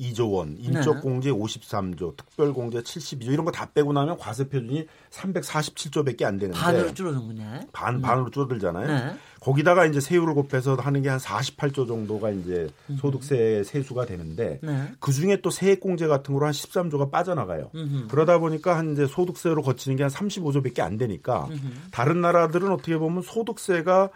162조 0.00 0.32
원, 0.32 0.56
인적 0.58 0.96
네. 0.96 1.00
공제 1.02 1.30
53조, 1.30 2.16
특별 2.16 2.52
공제 2.52 2.80
72조 2.80 3.26
이런 3.26 3.44
거 3.44 3.50
다 3.50 3.70
빼고 3.72 3.92
나면 3.92 4.16
과세 4.18 4.48
표준이 4.48 4.86
347조밖에 5.10 6.22
안 6.24 6.38
되는데 6.38 6.58
반으로 6.58 6.94
줄어드는군요. 6.94 7.60
반 7.72 8.00
반으로 8.00 8.30
줄어들잖아요. 8.30 8.86
네. 8.86 9.16
거기다가 9.40 9.86
이제 9.86 10.00
세율을 10.00 10.34
곱해서 10.34 10.74
하는 10.76 11.02
게 11.02 11.08
한 11.10 11.18
48조 11.18 11.88
정도가 11.88 12.30
이제 12.30 12.68
소득세 12.98 13.62
세수가 13.64 14.06
되는데 14.06 14.60
네. 14.62 14.92
그 15.00 15.12
중에 15.12 15.40
또 15.42 15.50
세액 15.50 15.80
공제 15.80 16.06
같은 16.06 16.32
거로 16.34 16.46
한 16.46 16.52
13조가 16.52 17.10
빠져나가요. 17.10 17.70
음흠. 17.74 18.06
그러다 18.08 18.38
보니까 18.38 18.76
한 18.78 18.92
이제 18.92 19.06
소득세로 19.06 19.62
거치는 19.62 19.96
게 19.96 20.02
한 20.04 20.10
35조밖에 20.10 20.80
안 20.80 20.96
되니까 20.96 21.46
음흠. 21.50 21.58
다른 21.90 22.20
나라들은 22.20 22.70
어떻게 22.72 22.96
보면 22.96 23.22
소득세가 23.22 24.10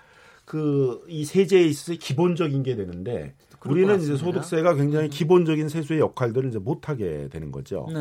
그 0.45 1.03
이 1.09 1.25
세제에 1.25 1.63
있어서 1.65 1.99
기본적인 1.99 2.63
게 2.63 2.77
되는데 2.77 3.35
우리는 3.69 3.89
것 3.89 4.03
이제. 4.03 4.17
소득세가 4.17 4.75
굉장히 4.75 5.09
기본적인 5.09 5.69
세수의 5.69 6.01
역할들을 6.01 6.49
이제 6.51 6.59
못 6.59 6.89
하게 6.89 7.29
되는 7.31 7.51
거죠. 7.51 7.87
네. 7.93 8.01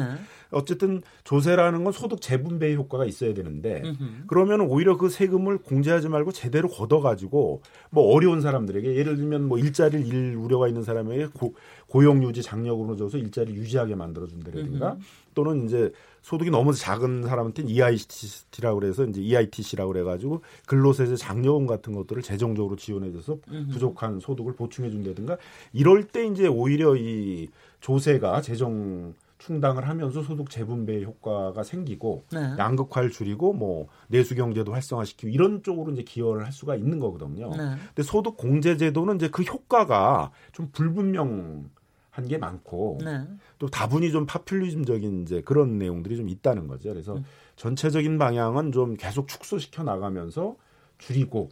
어쨌든 0.52 1.02
조세라는 1.24 1.84
건 1.84 1.94
소득 1.94 2.22
재분배 2.22 2.76
효과가 2.76 3.06
있어야 3.06 3.34
되는데. 3.34 3.82
그러면 4.28 4.62
오히려 4.62 4.98
그 4.98 5.10
세금을 5.10 5.60
공제하지 5.60 6.10
말고 6.10 6.32
제대로 6.32 6.68
걷어가지고 6.68 7.62
뭐 7.90 8.14
어려운 8.14 8.42
사람들에게 8.42 8.96
예를 8.96 9.18
들면 9.18 9.48
뭐 9.48 9.58
일자리를 9.58 10.06
일 10.06 10.36
우려가 10.36 10.68
있는 10.68 10.84
사람에게 10.84 11.28
고, 11.28 11.56
고용 11.88 12.24
유지 12.24 12.42
장려금으로 12.42 12.96
줘서 12.96 13.18
일자리를 13.18 13.60
유지하게 13.60 13.96
만들어 13.96 14.28
준다든가 14.28 14.98
또는 15.34 15.66
이제 15.66 15.92
소득이 16.22 16.50
너무 16.50 16.74
작은 16.74 17.24
사람한테는 17.24 17.70
EITC라고 17.70 18.80
그래서 18.80 19.06
이제 19.06 19.22
EITC라고 19.22 19.92
그래가지고 19.92 20.42
근로세제 20.68 21.16
장려금 21.18 21.68
같은 21.68 21.94
것들을 21.94 22.22
재정적으로 22.22 22.76
지원해줘서 22.76 23.38
부족한 23.72 24.20
소득을 24.20 24.56
보충해 24.56 24.90
준다든가 24.90 25.38
이럴 25.74 26.08
때 26.08 26.26
이제 26.26 26.48
오히려 26.48 26.96
이 26.96 27.50
조세가 27.82 28.42
재정 28.42 29.14
충당을 29.44 29.90
하면서 29.90 30.22
소득 30.22 30.50
재분배 30.50 31.04
효과가 31.04 31.64
생기고 31.64 32.24
네. 32.32 32.40
양극화를 32.58 33.12
줄이고 33.12 33.52
뭐 33.52 33.88
내수 34.08 34.36
경제도 34.36 34.72
활성화시키고 34.72 35.30
이런 35.30 35.64
쪽으로 35.64 35.92
이제 35.92 36.04
기여를 36.04 36.46
할 36.46 36.54
수가 36.54 36.78
있는 36.78 37.00
거거든요. 37.00 37.50
네. 37.50 37.76
근데 37.88 38.04
소득 38.04 38.38
공제 38.38 38.78
제도는 38.78 39.18
이제 39.18 39.30
그 39.30 39.44
효과가 39.44 40.32
좀 40.54 40.70
불분명 40.72 41.70
한 42.14 42.28
게 42.28 42.38
많고 42.38 43.00
네. 43.04 43.22
또 43.58 43.68
다분히 43.68 44.12
좀 44.12 44.28
파퓰리즘적인 44.28 45.24
이제 45.24 45.42
그런 45.42 45.80
내용들이 45.80 46.16
좀 46.16 46.30
있다는 46.30 46.68
거죠. 46.68 46.90
그래서 46.90 47.16
음. 47.16 47.26
전체적인 47.56 48.20
방향은 48.20 48.72
좀 48.72 48.94
계속 48.96 49.28
축소시켜 49.28 49.82
나가면서 49.82 50.56
줄이고 51.00 51.50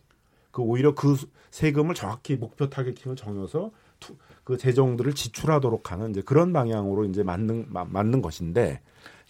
그 0.51 0.61
오히려 0.61 0.93
그 0.93 1.17
세금을 1.49 1.95
정확히 1.95 2.35
목표 2.35 2.69
targeting을 2.69 3.15
정해서 3.15 3.71
투- 3.99 4.15
그 4.43 4.57
재정들을 4.57 5.13
지출하도록 5.15 5.91
하는 5.91 6.11
이제 6.11 6.21
그런 6.21 6.53
방향으로 6.53 7.05
이제 7.05 7.23
맞는 7.23 7.65
마- 7.69 7.85
맞는 7.85 8.21
것인데 8.21 8.81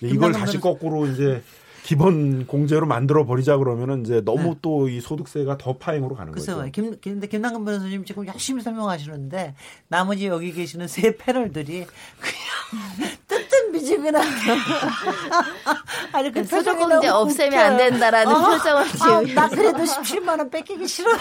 이걸 0.01 0.33
다시 0.33 0.57
변호사- 0.57 0.61
거꾸로 0.61 1.05
이제 1.07 1.41
기본 1.83 2.45
공제로 2.45 2.85
만들어 2.85 3.25
버리자 3.25 3.57
그러면은 3.57 4.01
이제 4.01 4.21
너무 4.21 4.53
네. 4.53 4.55
또이 4.61 5.01
소득세가 5.01 5.57
더 5.57 5.77
파행으로 5.77 6.15
가는 6.15 6.31
글쎄요. 6.31 6.57
거죠. 6.57 6.71
김, 6.71 6.91
김, 7.01 7.13
근데 7.13 7.27
김남근 7.27 7.65
변호사님 7.65 8.05
지금 8.05 8.25
열심히 8.27 8.61
설명하시는데 8.61 9.55
나머지 9.87 10.27
여기 10.27 10.51
계시는 10.53 10.87
세 10.87 11.17
패널들이 11.17 11.85
그냥 12.19 13.11
뜨뜻미지근하게 13.51 14.27
아니 16.13 16.31
그 16.31 16.43
소득 16.43 16.65
표정이 16.77 16.85
너무 16.87 17.07
없애면. 17.09 17.59
안 17.59 17.77
된다라는 17.77 18.33
어? 18.35 18.49
표정을 18.51 18.83
아, 18.83 18.87
지으면서 18.87 19.33
나 19.33 19.49
그래도 19.49 19.77
17만 19.83 20.39
원 20.39 20.49
뺏기기 20.49 20.87
싫어요. 20.87 21.17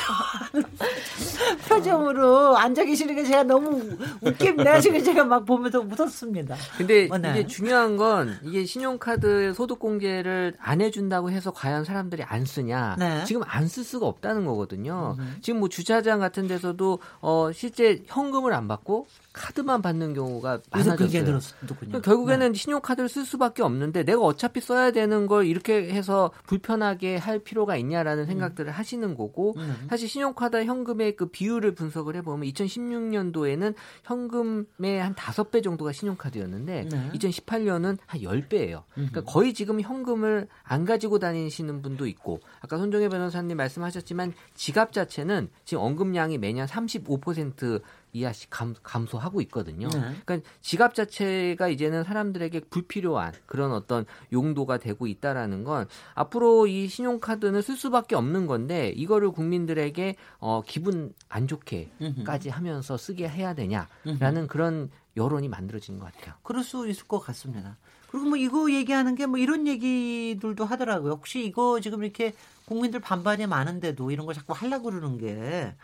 표정으로 1.68 2.56
앉아 2.56 2.84
계시는 2.84 3.14
게 3.16 3.24
제가 3.24 3.42
너무 3.44 3.96
웃깁니다. 4.20 4.80
지금 4.80 5.02
제가 5.02 5.24
막 5.24 5.44
보면서 5.44 5.80
웃었습니다. 5.80 6.56
근데 6.76 7.08
어, 7.10 7.18
네. 7.18 7.30
이게 7.30 7.46
중요한 7.46 7.96
건 7.96 8.38
이게 8.42 8.64
신용카드 8.64 9.54
소득공제를 9.54 10.54
안 10.58 10.80
해준다고 10.80 11.30
해서 11.30 11.50
과연 11.50 11.84
사람들이 11.84 12.22
안 12.24 12.44
쓰냐? 12.44 12.96
네. 12.98 13.24
지금 13.24 13.42
안 13.46 13.70
쓸 13.70 13.84
수가 13.84 14.06
없다는 14.06 14.46
거거든요. 14.46 15.16
지금 15.42 15.60
뭐 15.60 15.68
주차장 15.68 16.18
같은 16.18 16.48
데서도 16.48 16.98
어 17.20 17.50
실제 17.54 18.02
현금을 18.06 18.52
안 18.52 18.66
받고 18.66 19.06
카드만 19.32 19.80
받는 19.80 20.12
경우가 20.14 20.58
많아졌어요. 20.72 20.96
그게 20.96 21.22
늘었군요. 21.22 21.68
그러니까 21.78 22.00
결국에는 22.20 22.54
신용카드를 22.54 23.08
쓸 23.08 23.24
수밖에 23.24 23.62
없는데 23.62 24.04
내가 24.04 24.20
어차피 24.22 24.60
써야 24.60 24.90
되는 24.90 25.26
걸 25.26 25.46
이렇게 25.46 25.90
해서 25.92 26.30
불편하게 26.46 27.16
할 27.16 27.38
필요가 27.38 27.76
있냐라는 27.76 28.26
생각들을 28.26 28.70
하시는 28.70 29.14
거고 29.14 29.54
음. 29.56 29.86
사실 29.88 30.08
신용카드 30.08 30.64
현금의 30.64 31.16
그 31.16 31.26
비율을 31.26 31.74
분석을 31.74 32.16
해보면 32.16 32.48
2016년도에는 32.48 33.74
현금의 34.04 35.02
한 35.02 35.14
다섯 35.14 35.50
배 35.50 35.60
정도가 35.60 35.92
신용카드였는데 35.92 36.88
네. 36.90 37.10
2018년은 37.14 37.98
한 38.06 38.20
10배예요. 38.20 38.84
그러니까 38.94 39.22
거의 39.22 39.54
지금 39.54 39.80
현금을 39.80 40.48
안 40.62 40.84
가지고 40.84 41.18
다니시는 41.18 41.82
분도 41.82 42.06
있고 42.06 42.40
아까 42.60 42.78
손정혜 42.78 43.08
변호사님 43.08 43.56
말씀하셨지만 43.56 44.32
지갑 44.54 44.92
자체는 44.92 45.48
지금 45.64 45.82
언급량이 45.82 46.38
매년 46.38 46.66
35% 46.66 47.80
이하씩 48.12 48.50
감, 48.50 48.74
감소하고 48.82 49.40
있거든요. 49.42 49.88
네. 49.88 50.00
그러니까 50.24 50.48
지갑 50.60 50.94
자체가 50.94 51.68
이제는 51.68 52.04
사람들에게 52.04 52.60
불필요한 52.70 53.32
그런 53.46 53.72
어떤 53.72 54.04
용도가 54.32 54.78
되고 54.78 55.06
있다라는 55.06 55.64
건 55.64 55.86
앞으로 56.14 56.66
이 56.66 56.88
신용카드는 56.88 57.62
쓸 57.62 57.76
수밖에 57.76 58.14
없는 58.16 58.46
건데 58.46 58.90
이거를 58.96 59.30
국민들에게 59.30 60.16
어, 60.38 60.62
기분 60.66 61.12
안 61.28 61.46
좋게까지 61.46 62.48
하면서 62.50 62.96
쓰게 62.96 63.28
해야 63.28 63.54
되냐라는 63.54 64.46
그런 64.48 64.90
여론이 65.16 65.48
만들어지는 65.48 65.98
것 66.00 66.12
같아요. 66.12 66.34
그럴 66.42 66.62
수 66.62 66.88
있을 66.88 67.06
것 67.08 67.18
같습니다. 67.20 67.76
그리고 68.10 68.26
뭐 68.26 68.36
이거 68.36 68.70
얘기하는 68.72 69.14
게 69.14 69.26
뭐 69.26 69.38
이런 69.38 69.66
얘기들도 69.68 70.64
하더라고요. 70.64 71.12
혹시 71.12 71.44
이거 71.44 71.78
지금 71.80 72.02
이렇게 72.02 72.34
국민들 72.64 72.98
반반이 73.00 73.46
많은데도 73.46 74.10
이런 74.10 74.26
걸 74.26 74.34
자꾸 74.34 74.52
하려고 74.52 74.84
그러는 74.90 75.18
게 75.18 75.74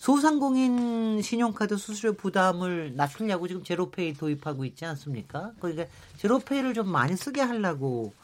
소상공인 0.00 1.20
신용카드 1.20 1.76
수수료 1.76 2.14
부담을 2.14 2.96
낮추려고 2.96 3.46
지금 3.46 3.62
제로페이 3.62 4.14
도입하고 4.14 4.64
있지 4.64 4.86
않습니까? 4.86 5.52
그러니까 5.60 5.84
제로페이를 6.16 6.72
좀 6.72 6.88
많이 6.88 7.14
쓰게 7.14 7.42
하려고 7.42 8.14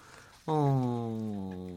어 0.46 1.76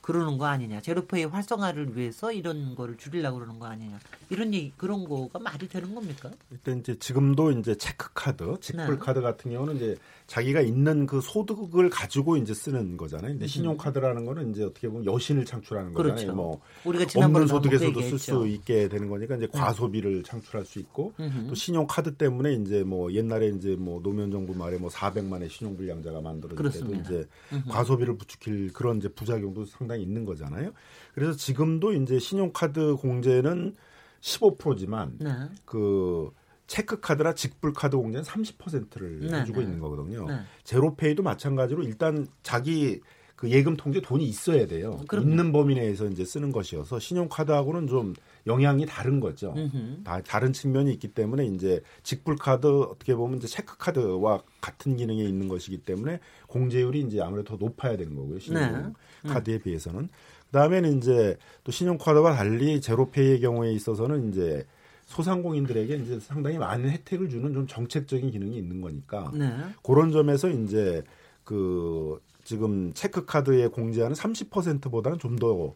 그러는 0.00 0.38
거 0.38 0.46
아니냐. 0.46 0.80
제로페이 0.80 1.24
활성화를 1.24 1.98
위해서 1.98 2.32
이런 2.32 2.74
거를 2.74 2.96
줄이려고 2.96 3.38
그러는 3.38 3.58
거 3.58 3.66
아니냐. 3.66 4.00
이런 4.30 4.54
얘기 4.54 4.72
그런 4.78 5.04
거가 5.06 5.38
말이 5.38 5.68
되는 5.68 5.94
겁니까? 5.94 6.30
일단 6.50 6.78
이제 6.78 6.98
지금도 6.98 7.50
이제 7.50 7.74
체크카드, 7.74 8.60
직불카드 8.62 9.20
같은 9.20 9.50
경우는 9.50 9.76
이제 9.76 9.98
자기가 10.26 10.60
있는 10.60 11.06
그 11.06 11.20
소득을 11.20 11.88
가지고 11.88 12.36
이제 12.36 12.52
쓰는 12.52 12.96
거잖아요. 12.96 13.32
근데 13.32 13.46
신용카드라는 13.46 14.24
거는 14.24 14.50
이제 14.50 14.64
어떻게 14.64 14.88
보면 14.88 15.06
여신을 15.06 15.44
창출하는 15.44 15.92
거잖아요. 15.92 16.16
그렇죠. 16.16 16.34
뭐 16.34 16.60
우리가 16.84 17.06
없는 17.14 17.46
소득에서도 17.46 17.90
얘기했죠. 17.90 18.18
쓸수 18.18 18.46
있게 18.48 18.88
되는 18.88 19.08
거니까 19.08 19.36
이제 19.36 19.46
과소비를 19.46 20.24
창출할 20.24 20.64
수 20.66 20.80
있고 20.80 21.12
또 21.48 21.54
신용카드 21.54 22.16
때문에 22.16 22.54
이제 22.54 22.82
뭐 22.82 23.12
옛날에 23.12 23.48
이제 23.48 23.76
뭐 23.76 24.02
노무현 24.02 24.30
정부 24.32 24.54
말에 24.54 24.78
뭐 24.78 24.90
400만의 24.90 25.48
신용불량자가 25.48 26.20
그렇습니다. 26.56 27.00
이제 27.00 27.24
과소비를 27.68 28.18
부추길 28.18 28.72
그런 28.72 28.96
이제 28.98 29.08
부작용도 29.08 29.64
상당히 29.66 30.02
있는 30.02 30.24
거잖아요. 30.24 30.72
그래서 31.14 31.34
지금도 31.34 31.92
이제 31.92 32.18
신용카드 32.18 32.96
공제는 32.96 33.76
15%지만 34.20 35.18
네. 35.20 35.30
그 35.64 36.30
체크카드나 36.66 37.34
직불카드 37.34 37.96
공제는 37.96 38.24
30%를 38.24 39.28
네, 39.30 39.40
해주고 39.40 39.60
네. 39.60 39.64
있는 39.66 39.80
거거든요. 39.80 40.26
네. 40.26 40.40
제로페이도 40.64 41.22
마찬가지로 41.22 41.82
일단 41.82 42.26
자기 42.42 43.00
그 43.36 43.50
예금 43.50 43.76
통장에 43.76 44.02
돈이 44.02 44.24
있어야 44.24 44.66
돼요. 44.66 44.98
그럼요. 45.06 45.28
있는 45.28 45.52
범위 45.52 45.74
내에서 45.74 46.06
이제 46.06 46.24
쓰는 46.24 46.50
것이어서 46.52 46.98
신용카드하고는 46.98 47.86
좀 47.86 48.14
영향이 48.46 48.86
다른 48.86 49.20
거죠. 49.20 49.52
음흠. 49.54 50.04
다 50.04 50.22
다른 50.22 50.54
측면이 50.54 50.90
있기 50.94 51.08
때문에 51.08 51.44
이제 51.46 51.82
직불카드 52.02 52.66
어떻게 52.66 53.14
보면 53.14 53.36
이제 53.36 53.46
체크카드와 53.46 54.42
같은 54.62 54.96
기능에 54.96 55.22
있는 55.22 55.48
것이기 55.48 55.78
때문에 55.78 56.18
공제율이 56.46 57.00
이제 57.02 57.20
아무래도 57.20 57.56
더 57.56 57.64
높아야 57.64 57.98
되는 57.98 58.16
거고요. 58.16 58.38
신용카드에 58.38 59.58
비해서는. 59.58 60.08
그다음에는 60.46 60.96
이제 60.96 61.36
또 61.62 61.72
신용카드와 61.72 62.34
달리 62.34 62.80
제로페이의 62.80 63.40
경우에 63.40 63.72
있어서는 63.72 64.30
이제 64.30 64.64
소상공인들에게 65.06 65.96
이제 65.96 66.20
상당히 66.20 66.58
많은 66.58 66.90
혜택을 66.90 67.28
주는 67.30 67.52
좀 67.54 67.66
정책적인 67.66 68.30
기능이 68.30 68.56
있는 68.56 68.80
거니까 68.80 69.30
네. 69.34 69.50
그런 69.82 70.12
점에서 70.12 70.48
이제 70.48 71.02
그 71.44 72.20
지금 72.44 72.92
체크카드에 72.94 73.68
공제하는 73.68 74.14
30%보다는 74.14 75.18
좀 75.18 75.36
더 75.36 75.74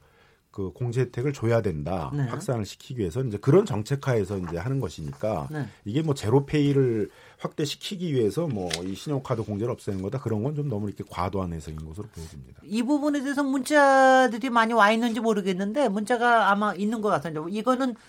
그 0.50 0.72
공제 0.72 1.02
혜택을 1.02 1.32
줘야 1.32 1.62
된다. 1.62 2.10
네. 2.12 2.24
확산을 2.24 2.66
시키기 2.66 2.98
위해서 2.98 3.22
이제 3.22 3.38
그런 3.38 3.64
정책하에서 3.64 4.38
이제 4.38 4.58
하는 4.58 4.80
것이니까 4.80 5.46
네. 5.48 5.66
이게 5.84 6.02
뭐 6.02 6.12
제로페이를 6.12 7.08
확대시키기 7.38 8.12
위해서 8.12 8.48
뭐 8.48 8.68
이 8.84 8.94
신용카드 8.96 9.44
공제를 9.44 9.72
없애는 9.72 10.02
거다 10.02 10.18
그런 10.18 10.42
건 10.42 10.56
좀 10.56 10.68
너무 10.68 10.88
이렇게 10.88 11.04
과도한 11.08 11.52
해석인 11.52 11.86
것으로 11.86 12.08
보여집니다. 12.08 12.62
이 12.64 12.82
부분에 12.82 13.22
대해서 13.22 13.44
문자들이 13.44 14.50
많이 14.50 14.72
와 14.72 14.90
있는지 14.90 15.20
모르겠는데 15.20 15.88
문자가 15.88 16.50
아마 16.50 16.74
있는 16.74 17.00
것 17.00 17.08
같은데 17.10 17.40
이거는 17.48 17.94
저 17.94 18.00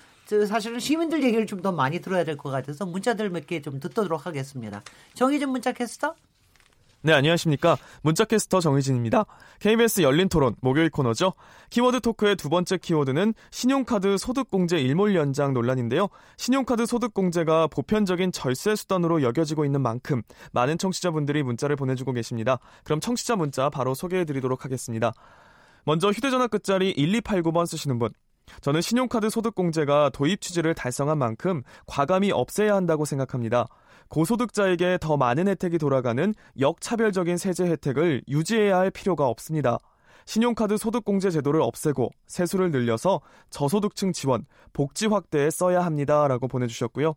사실은 0.45 0.79
시민들 0.79 1.23
얘기를 1.23 1.45
좀 1.45 1.61
더 1.61 1.71
많이 1.71 1.99
들어야 2.01 2.23
될 2.23 2.37
것 2.37 2.49
같아서 2.49 2.85
문자들 2.85 3.29
몇 3.29 3.45
개 3.45 3.61
좀 3.61 3.79
듣도록 3.79 4.25
하겠습니다. 4.25 4.81
정희진 5.13 5.49
문자 5.49 5.71
캐스터. 5.71 6.15
네, 7.03 7.13
안녕하십니까. 7.13 7.77
문자캐스터 8.03 8.59
정희진입니다. 8.59 9.25
KBS 9.59 10.01
열린 10.01 10.29
토론 10.29 10.55
목요일 10.61 10.91
코너죠. 10.91 11.33
키워드 11.71 11.99
토크의 12.01 12.35
두 12.35 12.47
번째 12.49 12.77
키워드는 12.77 13.33
신용카드 13.49 14.17
소득공제 14.19 14.79
일몰 14.79 15.15
연장 15.15 15.51
논란인데요. 15.53 16.09
신용카드 16.37 16.85
소득공제가 16.85 17.65
보편적인 17.67 18.31
절세 18.31 18.75
수단으로 18.75 19.23
여겨지고 19.23 19.65
있는 19.65 19.81
만큼 19.81 20.21
많은 20.51 20.77
청취자분들이 20.77 21.41
문자를 21.41 21.75
보내주고 21.75 22.13
계십니다. 22.13 22.59
그럼 22.83 22.99
청취자 22.99 23.35
문자 23.35 23.71
바로 23.71 23.95
소개해드리도록 23.95 24.63
하겠습니다. 24.65 25.11
먼저 25.85 26.11
휴대전화 26.11 26.45
끝자리 26.47 26.93
1289번 26.95 27.65
쓰시는 27.65 27.97
분. 27.97 28.09
저는 28.59 28.81
신용카드 28.81 29.29
소득공제가 29.29 30.09
도입 30.09 30.41
취지를 30.41 30.73
달성한 30.73 31.17
만큼 31.17 31.63
과감히 31.87 32.31
없애야 32.31 32.75
한다고 32.75 33.05
생각합니다. 33.05 33.67
고소득자에게 34.09 34.97
더 34.99 35.15
많은 35.15 35.47
혜택이 35.47 35.77
돌아가는 35.77 36.33
역차별적인 36.59 37.37
세제 37.37 37.65
혜택을 37.65 38.21
유지해야 38.27 38.77
할 38.77 38.91
필요가 38.91 39.27
없습니다. 39.27 39.77
신용카드 40.25 40.77
소득공제 40.77 41.31
제도를 41.31 41.61
없애고 41.61 42.11
세수를 42.27 42.71
늘려서 42.71 43.21
저소득층 43.49 44.13
지원, 44.13 44.45
복지 44.73 45.07
확대에 45.07 45.49
써야 45.49 45.83
합니다. 45.83 46.27
라고 46.27 46.47
보내주셨고요. 46.47 47.15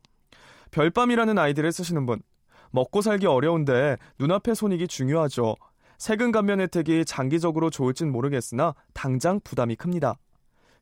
별밤이라는 0.70 1.38
아이디를 1.38 1.72
쓰시는 1.72 2.06
분. 2.06 2.22
먹고 2.70 3.02
살기 3.02 3.26
어려운데 3.26 3.96
눈앞의 4.18 4.56
손익이 4.56 4.88
중요하죠. 4.88 5.54
세금 5.98 6.32
감면 6.32 6.60
혜택이 6.60 7.04
장기적으로 7.04 7.70
좋을진 7.70 8.10
모르겠으나 8.10 8.74
당장 8.92 9.40
부담이 9.44 9.76
큽니다. 9.76 10.16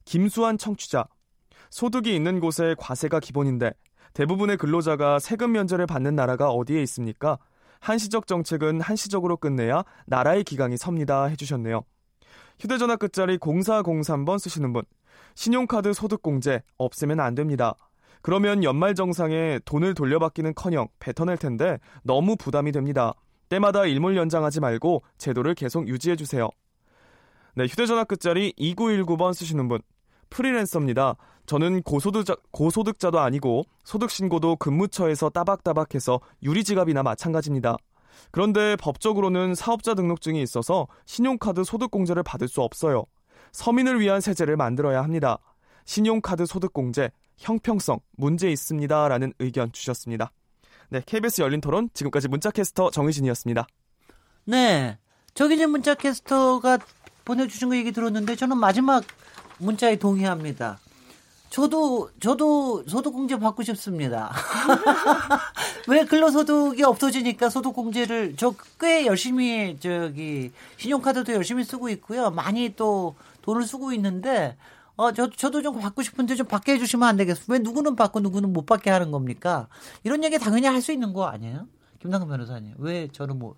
김수환 0.04 0.58
청취자. 0.58 1.06
소득이 1.70 2.14
있는 2.14 2.40
곳에 2.40 2.74
과세가 2.78 3.20
기본인데 3.20 3.72
대부분의 4.14 4.58
근로자가 4.58 5.18
세금 5.18 5.52
면제를 5.52 5.86
받는 5.86 6.14
나라가 6.14 6.50
어디에 6.50 6.82
있습니까? 6.82 7.38
한시적 7.80 8.26
정책은 8.26 8.80
한시적으로 8.80 9.36
끝내야 9.36 9.84
나라의 10.06 10.44
기강이 10.44 10.76
섭니다. 10.76 11.24
해주셨네요. 11.24 11.82
휴대전화 12.60 12.96
끝자리 12.96 13.38
0403번 13.38 14.38
쓰시는 14.38 14.72
분. 14.72 14.82
신용카드 15.34 15.92
소득공제 15.92 16.62
없애면 16.78 17.20
안 17.20 17.34
됩니다. 17.34 17.74
그러면 18.20 18.62
연말정상에 18.62 19.60
돈을 19.64 19.94
돌려받기는 19.94 20.54
커녕 20.54 20.86
뱉어낼 21.00 21.36
텐데 21.36 21.78
너무 22.04 22.36
부담이 22.36 22.70
됩니다. 22.70 23.14
때마다 23.48 23.84
일몰 23.84 24.16
연장하지 24.16 24.60
말고 24.60 25.02
제도를 25.18 25.54
계속 25.54 25.88
유지해주세요. 25.88 26.48
네, 27.54 27.64
휴대전화 27.64 28.04
끝자리 28.04 28.52
2919번 28.58 29.34
쓰시는 29.34 29.68
분. 29.68 29.80
프리랜서입니다. 30.32 31.16
저는 31.46 31.82
고소득자, 31.82 32.36
고소득자도 32.50 33.20
아니고 33.20 33.64
소득신고도 33.84 34.56
근무처에서 34.56 35.30
따박따박해서 35.30 36.20
유리지갑이나 36.42 37.02
마찬가지입니다. 37.02 37.76
그런데 38.30 38.76
법적으로는 38.76 39.54
사업자 39.54 39.94
등록증이 39.94 40.40
있어서 40.42 40.86
신용카드 41.06 41.64
소득공제를 41.64 42.22
받을 42.22 42.48
수 42.48 42.62
없어요. 42.62 43.04
서민을 43.52 44.00
위한 44.00 44.20
세제를 44.20 44.56
만들어야 44.56 45.02
합니다. 45.02 45.38
신용카드 45.84 46.46
소득공제, 46.46 47.10
형평성, 47.36 48.00
문제 48.16 48.50
있습니다. 48.50 49.08
라는 49.08 49.32
의견 49.38 49.72
주셨습니다. 49.72 50.32
네, 50.88 51.02
KBS 51.04 51.42
열린 51.42 51.60
토론, 51.60 51.90
지금까지 51.92 52.28
문자캐스터 52.28 52.90
정희진이었습니다. 52.90 53.66
네. 54.44 54.98
정희진 55.34 55.70
문자 55.70 55.94
캐스터가 55.94 56.78
보내주신 57.24 57.68
거 57.70 57.76
얘기 57.76 57.92
들었는데 57.92 58.36
저는 58.36 58.58
마지막 58.58 59.04
문자에 59.62 59.96
동의합니다. 59.96 60.78
저도 61.50 62.10
저도 62.18 62.82
소득공제 62.88 63.38
받고 63.38 63.62
싶습니다. 63.62 64.32
왜 65.86 66.04
근로소득이 66.04 66.82
없어지니까 66.82 67.48
소득공제를 67.50 68.36
저 68.36 68.54
꽤 68.80 69.06
열심히 69.06 69.76
저기 69.78 70.50
신용카드도 70.78 71.32
열심히 71.34 71.62
쓰고 71.62 71.88
있고요. 71.90 72.30
많이 72.30 72.74
또 72.74 73.14
돈을 73.42 73.62
쓰고 73.64 73.92
있는데 73.92 74.56
어, 74.96 75.12
저, 75.12 75.30
저도 75.30 75.62
좀 75.62 75.78
받고 75.78 76.02
싶은데 76.02 76.34
좀 76.34 76.46
받게 76.48 76.72
해주시면 76.74 77.08
안 77.08 77.16
되겠어요? 77.16 77.44
왜 77.48 77.58
누구는 77.60 77.94
받고 77.96 78.18
누구는 78.20 78.52
못 78.52 78.66
받게 78.66 78.90
하는 78.90 79.10
겁니까? 79.12 79.68
이런 80.04 80.24
얘기 80.24 80.38
당연히 80.38 80.66
할 80.66 80.80
수 80.82 80.90
있는 80.92 81.12
거 81.12 81.26
아니에요? 81.26 81.66
김남근 82.00 82.26
변호사님. 82.28 82.74
왜 82.78 83.08
저는 83.12 83.38
뭐, 83.38 83.54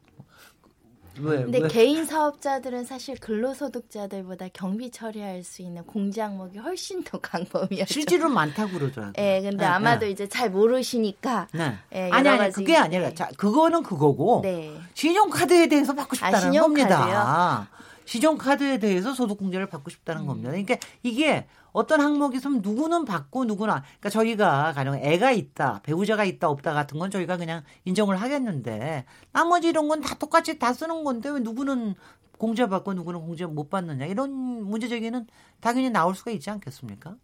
왜, 1.21 1.43
근데 1.45 1.61
왜? 1.61 1.69
개인 1.69 2.05
사업자들은 2.05 2.85
사실 2.85 3.17
근로소득자들보다 3.19 4.49
경비 4.53 4.91
처리할 4.91 5.45
수 5.45 5.63
있는 5.63 5.85
공제 5.85 6.21
항목이 6.21 6.59
훨씬 6.59 7.03
더 7.05 7.19
강범위하죠. 7.19 7.93
실제로 7.93 8.29
많다고 8.29 8.73
그러더라고요. 8.79 9.15
예, 9.19 9.41
근데 9.43 9.59
네, 9.59 9.65
아마도 9.65 10.07
네. 10.07 10.11
이제 10.11 10.29
잘 10.29 10.51
모르시니까. 10.51 11.49
네. 11.53 11.75
예, 11.95 12.11
아니, 12.11 12.29
아니, 12.29 12.53
그게 12.53 12.77
아니라, 12.77 13.09
네. 13.09 13.15
자, 13.15 13.29
그거는 13.37 13.83
그거고, 13.83 14.41
네. 14.43 14.73
신용카드에 14.95 15.69
대해서 15.69 15.95
받고 15.95 16.17
싶다는 16.17 16.41
신용카드요? 16.41 16.89
겁니다. 16.89 17.69
신용카드에 18.05 18.79
대해서 18.79 19.15
소득공제를 19.15 19.69
받고 19.69 19.91
싶다는 19.91 20.23
음. 20.23 20.27
겁니다. 20.27 20.51
그러니까 20.51 20.77
이게 21.03 21.47
어떤 21.73 22.01
항목이 22.01 22.37
있으면 22.37 22.61
누구는 22.63 23.05
받고 23.05 23.45
누구는 23.47 23.75
안. 23.75 23.83
그러니까 23.83 24.11
저희가 24.11 24.73
가령 24.75 24.97
애가 24.97 25.33
있다, 25.33 25.81
배우자가 25.83 26.25
있다 26.25 26.49
없다 26.49 26.73
같은 26.73 26.99
건 26.99 27.11
저희가 27.11 27.37
그냥 27.37 27.63
인정을 27.85 28.17
하겠는데 28.21 29.05
나머지 29.33 29.69
이런 29.69 29.89
건 29.89 30.01
다 30.01 30.15
똑같이 30.17 30.59
다 30.59 30.73
쓰는 30.73 31.03
건데 31.05 31.31
왜 31.31 31.41
누구는 31.41 31.95
공제 32.39 32.69
받고 32.69 32.95
누구는 32.95 33.21
공제 33.21 33.47
못 33.47 33.71
받느냐 33.71 34.07
이런 34.07 34.31
문제 34.33 34.89
제기는 34.89 35.27
당연히 35.61 35.89
나올 35.91 36.15
수가 36.15 36.31
있지 36.33 36.51
않겠습니까? 36.51 37.17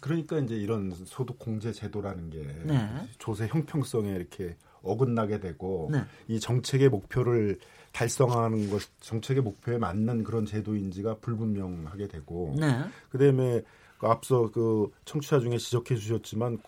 그러니까 0.00 0.38
이제 0.38 0.54
이런 0.56 0.92
소득 1.04 1.38
공제 1.38 1.72
제도라는 1.72 2.30
게 2.30 2.42
네. 2.64 2.88
조세 3.18 3.46
형평성에 3.46 4.10
이렇게 4.10 4.56
어긋나게 4.82 5.38
되고 5.40 5.88
네. 5.92 6.00
이 6.28 6.40
정책의 6.40 6.88
목표를 6.88 7.58
달성하는 7.96 8.68
것 8.68 8.82
정책의 9.00 9.42
목표에 9.42 9.78
맞는 9.78 10.22
그런 10.22 10.44
제도인지가 10.44 11.16
불분명하게 11.22 12.08
되고 12.08 12.54
네. 12.58 12.78
그다음에 13.08 13.62
그 13.96 14.06
앞서 14.06 14.50
그 14.52 14.90
청취자 15.06 15.40
중에 15.40 15.56
지적해 15.56 15.96
주셨지만 15.96 16.58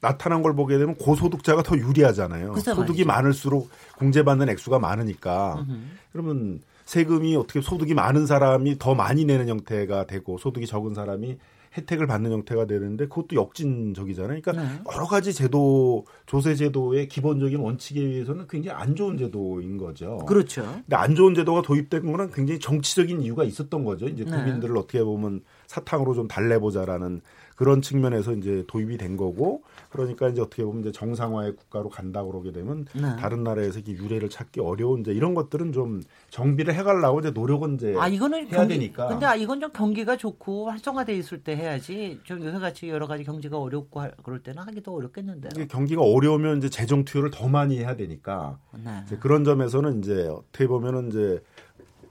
나타난 0.00 0.42
걸 0.42 0.54
보게 0.54 0.78
되면 0.78 0.94
고소득자가 0.94 1.64
더 1.64 1.76
유리하잖아요. 1.76 2.54
소득이. 2.56 3.04
많을수록 3.04 3.68
공제받는 3.98 4.48
액수가 4.50 4.78
많으니까 4.78 5.66
그러면 6.12 6.60
세금이 6.84 7.34
어떻게 7.34 7.60
소득이 7.60 7.94
많은 7.94 8.26
사람이 8.26 8.78
더 8.78 8.94
많이 8.94 9.24
내는 9.24 9.48
형태가 9.48 10.06
되고 10.06 10.38
소득이 10.38 10.66
적은 10.66 10.94
사람이 10.94 11.38
혜택을 11.76 12.06
받는 12.06 12.30
형태가 12.30 12.66
되는데 12.66 13.06
그것도 13.08 13.36
역진적이잖아요. 13.36 14.40
그러니까 14.40 14.52
네. 14.52 14.80
여러 14.94 15.06
가지 15.06 15.32
제도 15.32 16.06
조세 16.26 16.54
제도의 16.54 17.08
기본적인 17.08 17.58
원칙에 17.58 18.00
의해서는 18.00 18.46
굉장히 18.48 18.80
안 18.80 18.94
좋은 18.94 19.18
제도인 19.18 19.76
거죠. 19.76 20.18
그렇죠. 20.26 20.62
근데 20.62 20.96
안 20.96 21.14
좋은 21.14 21.34
제도가 21.34 21.62
도입된 21.62 22.10
거는 22.10 22.30
굉장히 22.30 22.60
정치적인 22.60 23.22
이유가 23.22 23.44
있었던 23.44 23.84
거죠. 23.84 24.06
이제 24.06 24.24
네. 24.24 24.30
국민들을 24.30 24.76
어떻게 24.76 25.02
보면 25.02 25.42
사탕으로 25.66 26.14
좀 26.14 26.28
달래보자라는 26.28 27.20
그런 27.56 27.82
측면에서 27.82 28.32
이제 28.32 28.64
도입이 28.66 28.96
된 28.98 29.16
거고 29.16 29.62
그러니까 29.90 30.28
이제 30.28 30.40
어떻게 30.42 30.64
보면 30.64 30.80
이제 30.80 30.92
정상화의 30.92 31.54
국가로 31.56 31.88
간다 31.88 32.24
그러게 32.24 32.50
되면 32.52 32.84
네. 32.94 33.02
다른 33.18 33.44
나라에서 33.44 33.78
이렇게 33.80 33.92
유례를 33.92 34.28
찾기 34.28 34.60
어려운 34.60 35.00
이제 35.00 35.12
이런 35.12 35.34
것들은 35.34 35.72
좀 35.72 36.02
정비를 36.30 36.74
해가려고 36.74 37.20
이제 37.20 37.30
노력은 37.30 37.74
이제 37.74 37.94
아 37.98 38.08
이거는 38.08 38.46
해야 38.48 38.58
경기, 38.58 38.74
되니까. 38.74 39.06
근데 39.08 39.26
아, 39.26 39.34
이건 39.36 39.60
좀 39.60 39.70
경기가 39.72 40.16
좋고 40.16 40.70
활성화돼 40.70 41.14
있을 41.16 41.42
때 41.42 41.56
해야지. 41.56 42.20
좀 42.24 42.42
요새 42.44 42.58
같이 42.58 42.88
여러 42.88 43.06
가지 43.06 43.22
경기가 43.24 43.58
어렵고 43.58 44.00
할- 44.00 44.14
그럴 44.22 44.40
때는 44.42 44.62
하기도 44.62 44.94
어렵겠는데요. 44.94 45.50
이게 45.54 45.66
경기가 45.66 46.02
어려우면 46.02 46.58
이제 46.58 46.68
재정 46.68 47.04
투여를 47.04 47.30
더 47.30 47.48
많이 47.48 47.78
해야 47.78 47.94
되니까 47.96 48.58
네. 48.84 49.04
그런 49.20 49.44
점에서는 49.44 50.00
이제 50.00 50.26
어떻게 50.28 50.66
보면은 50.66 51.08
이제 51.08 51.40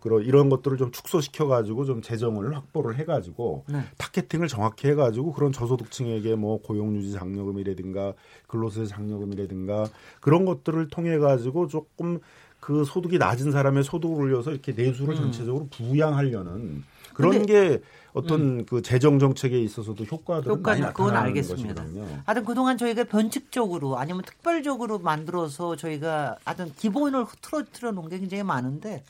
그런 0.03 0.21
이런 0.23 0.49
것들을 0.49 0.77
좀 0.77 0.91
축소시켜 0.91 1.47
가지고 1.47 1.85
좀 1.85 2.01
재정을 2.01 2.53
확보를 2.53 2.97
해 2.97 3.05
가지고 3.05 3.63
네. 3.69 3.79
타겟팅을 3.97 4.49
정확히 4.49 4.89
해 4.89 4.95
가지고 4.95 5.31
그런 5.31 5.53
저소득층에게 5.53 6.35
뭐 6.35 6.61
고용 6.61 6.93
유지 6.97 7.13
장려금이라든가 7.13 8.11
근로소득 8.47 8.89
장려금이라든가 8.89 9.87
그런 10.19 10.43
것들을 10.43 10.89
통해 10.89 11.17
가지고 11.19 11.69
조금 11.69 12.19
그 12.59 12.83
소득이 12.83 13.17
낮은 13.17 13.53
사람의 13.53 13.85
소득을 13.85 14.13
올려서 14.17 14.51
이렇게 14.51 14.73
내수를 14.73 15.15
전체적으로 15.15 15.69
부양하려는 15.71 16.83
그런 17.13 17.35
음. 17.35 17.41
음. 17.41 17.45
게 17.45 17.81
어떤 18.11 18.65
그 18.65 18.81
재정 18.81 19.19
정책에 19.19 19.57
있어서도 19.57 20.03
효과들은 20.03 20.61
많이 20.61 20.81
효과는 20.81 20.93
그건 20.93 21.07
나타나는 21.13 21.27
알겠습니다. 21.29 21.81
것이거든요. 21.81 22.21
하여튼 22.25 22.45
그동안 22.45 22.77
저희가 22.77 23.05
변칙적으로 23.05 23.97
아니면 23.97 24.21
특별적으로 24.25 24.99
만들어서 24.99 25.77
저희가 25.77 26.35
하여튼 26.43 26.73
기본을 26.75 27.25
틀어 27.41 27.63
틀어 27.71 27.91
놓은 27.91 28.09
게 28.09 28.19
굉장히 28.19 28.43
많은데 28.43 29.01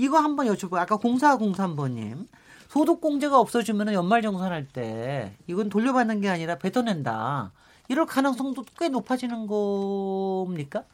이거 0.00 0.18
한번 0.18 0.46
여쭤보고 0.46 0.76
아까 0.76 0.96
0403번님 0.96 2.26
소득공제가 2.68 3.38
없어지면 3.38 3.92
연말정산할 3.92 4.66
때 4.66 5.36
이건 5.46 5.68
돌려받는 5.68 6.22
게 6.22 6.30
아니라 6.30 6.56
뱉어낸다. 6.56 7.52
이럴 7.88 8.06
가능성도 8.06 8.64
꽤 8.78 8.88
높아지는 8.88 9.46
겁니까? 9.46 10.84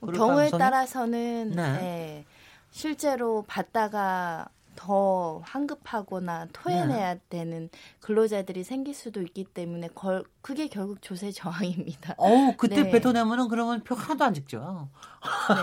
그럴 0.00 0.14
경우에 0.14 0.34
가능성이? 0.50 0.58
따라서는 0.60 1.52
네. 1.56 1.62
예, 1.62 2.24
실제로 2.70 3.42
받다가 3.48 4.46
더 4.76 5.40
환급하거나 5.44 6.48
토해내야 6.52 7.16
되는 7.28 7.68
근로자들이 8.00 8.64
생길 8.64 8.94
수도 8.94 9.22
있기 9.22 9.44
때문에 9.44 9.88
걸, 9.94 10.24
그게 10.42 10.68
결국 10.68 11.00
조세 11.02 11.30
저항입니다. 11.30 12.14
어우 12.18 12.54
그때 12.56 12.82
네. 12.82 12.90
뱉어내면은 12.90 13.48
그러면 13.48 13.82
표 13.84 13.94
하나도 13.94 14.24
안 14.24 14.34
찍죠. 14.34 14.88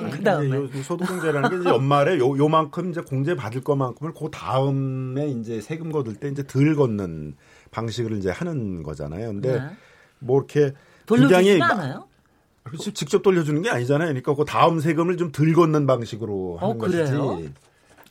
네. 0.03 0.09
그 0.09 0.23
다음에 0.23 0.47
이제 0.47 0.55
요- 0.55 0.63
요 0.63 0.83
소득공제라는 0.83 1.49
게 1.49 1.57
이제 1.59 1.69
연말에 1.69 2.17
요, 2.17 2.37
요만큼 2.37 2.91
이제 2.91 3.01
공제 3.01 3.35
받을 3.35 3.61
것만큼을 3.63 4.13
그 4.13 4.29
다음에 4.31 5.27
이제 5.27 5.61
세금 5.61 5.91
거둘 5.91 6.15
때 6.15 6.27
이제 6.29 6.45
덜 6.47 6.75
걷는 6.75 7.35
방식을 7.71 8.17
이제 8.17 8.31
하는 8.31 8.83
거잖아요. 8.83 9.27
근데 9.27 9.59
네. 9.59 9.67
뭐 10.19 10.37
이렇게 10.39 10.73
굉장히 11.07 11.61
않아요? 11.61 12.07
그렇지, 12.63 12.93
직접 12.93 13.23
돌려주는 13.23 13.59
게 13.63 13.69
아니잖아요. 13.71 14.09
그러니까 14.09 14.35
그 14.35 14.45
다음 14.45 14.79
세금을 14.79 15.17
좀 15.17 15.31
덜 15.31 15.53
걷는 15.53 15.87
방식으로 15.87 16.57
하는 16.59 16.75
어, 16.75 16.77
그래요? 16.77 17.27
것이지. 17.37 17.53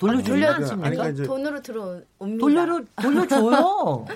돌려주지 0.01 0.31
돌려- 0.31 0.53
않습니까? 0.55 0.87
아니, 0.89 0.97
그러니까 0.97 1.25
돈으로 1.25 1.63
들어옵니다. 1.63 2.41
돌려 2.41 2.81
돌려줘요. 3.03 4.07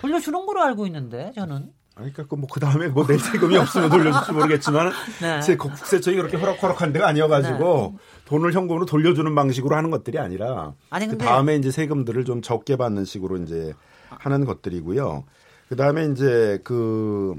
돌려주는 0.00 0.46
걸로 0.46 0.62
알고 0.62 0.86
있는데 0.86 1.32
저는. 1.34 1.70
그러니까 1.94 2.26
그뭐그 2.26 2.58
다음에 2.58 2.88
뭐낼 2.88 3.20
세금이 3.20 3.56
없으면 3.56 3.88
돌려줄지 3.88 4.32
모르겠지만 4.32 4.90
네. 5.22 5.40
제 5.42 5.56
국세청이 5.56 6.16
그렇게 6.16 6.36
호락호락한 6.36 6.92
데가 6.92 7.06
아니어가지고 7.06 7.98
돈을 8.24 8.52
현금으로 8.52 8.84
돌려주는 8.84 9.32
방식으로 9.32 9.76
하는 9.76 9.90
것들이 9.92 10.18
아니라 10.18 10.72
아니, 10.90 11.06
그 11.06 11.16
다음에 11.18 11.54
이제 11.54 11.70
세금들을 11.70 12.24
좀 12.24 12.42
적게 12.42 12.76
받는 12.76 13.04
식으로 13.04 13.36
이제 13.38 13.74
하는 14.08 14.44
것들이고요. 14.44 15.22
그 15.68 15.76
다음에 15.76 16.06
이제 16.06 16.58
그 16.64 17.36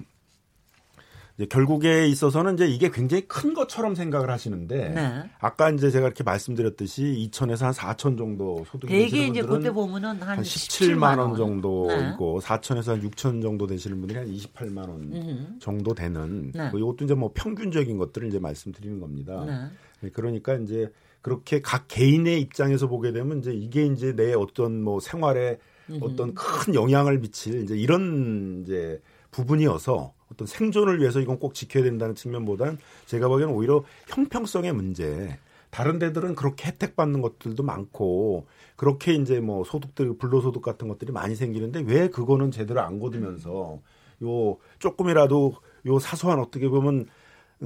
결국에 1.49 2.07
있어서는 2.07 2.53
이제 2.53 2.65
이게 2.65 2.89
굉장히 2.89 3.27
큰 3.27 3.53
것처럼 3.53 3.93
생각을 3.93 4.29
하시는데 4.29 4.89
네. 4.89 5.23
아까 5.39 5.69
이제 5.69 5.91
제가 5.91 6.05
이렇게 6.07 6.23
말씀드렸듯이 6.23 7.29
2천에서 7.29 7.63
한 7.63 7.73
4천 7.73 8.17
정도 8.17 8.63
소득이 8.65 8.93
되시는 8.93 9.27
이제 9.31 9.41
그때 9.41 9.69
보면은 9.69 10.21
한, 10.21 10.37
한 10.37 10.41
17만 10.41 10.95
17만 10.95 11.19
원원 11.19 11.35
정도이고 11.35 12.39
네. 12.39 12.47
4천에서 12.47 12.87
한 12.87 13.01
6천 13.01 13.41
정도 13.41 13.67
되시는 13.67 13.99
분들이 13.99 14.17
한 14.17 14.31
28만 14.31 14.77
원 14.77 14.89
음. 15.11 15.57
정도 15.59 15.93
되는 15.93 16.51
네. 16.53 16.69
그 16.71 16.79
이것도 16.79 17.03
이제 17.03 17.13
뭐 17.13 17.31
평균적인 17.33 17.97
것들을 17.97 18.29
이제 18.29 18.39
말씀드리는 18.39 19.01
겁니다. 19.01 19.43
네. 19.45 19.67
네, 19.99 20.09
그러니까 20.13 20.53
이제 20.53 20.89
그렇게 21.21 21.61
각 21.61 21.89
개인의 21.89 22.39
입장에서 22.39 22.87
보게 22.87 23.11
되면 23.11 23.39
이제 23.39 23.51
이게 23.51 23.85
이제 23.87 24.15
내 24.15 24.33
어떤 24.33 24.81
뭐 24.81 25.01
생활에 25.01 25.57
어떤 26.01 26.33
큰 26.33 26.75
영향을 26.75 27.19
미칠 27.19 27.61
이제 27.61 27.75
이런 27.75 28.63
이제 28.63 29.01
부분이어서 29.31 30.13
어떤 30.35 30.47
생존을 30.47 30.99
위해서 30.99 31.19
이건 31.19 31.39
꼭 31.39 31.53
지켜야 31.53 31.83
된다는 31.83 32.13
측면보다는 32.13 32.77
제가 33.05 33.27
보기에는 33.27 33.53
오히려 33.53 33.83
형평성의 34.07 34.73
문제. 34.73 35.39
다른 35.71 35.99
데들은 35.99 36.35
그렇게 36.35 36.67
혜택 36.67 36.95
받는 36.95 37.21
것들도 37.21 37.61
많고 37.61 38.47
그렇게 38.77 39.13
이제 39.13 39.39
뭐 39.41 39.63
소득들 39.65 40.17
불로소득 40.17 40.61
같은 40.61 40.87
것들이 40.87 41.11
많이 41.11 41.35
생기는데 41.35 41.81
왜 41.81 42.09
그거는 42.09 42.51
제대로 42.51 42.79
안 42.81 42.99
거두면서 42.99 43.79
요 44.23 44.57
조금이라도 44.79 45.55
요 45.87 45.99
사소한 45.99 46.39
어떻게 46.39 46.69
보면 46.69 47.07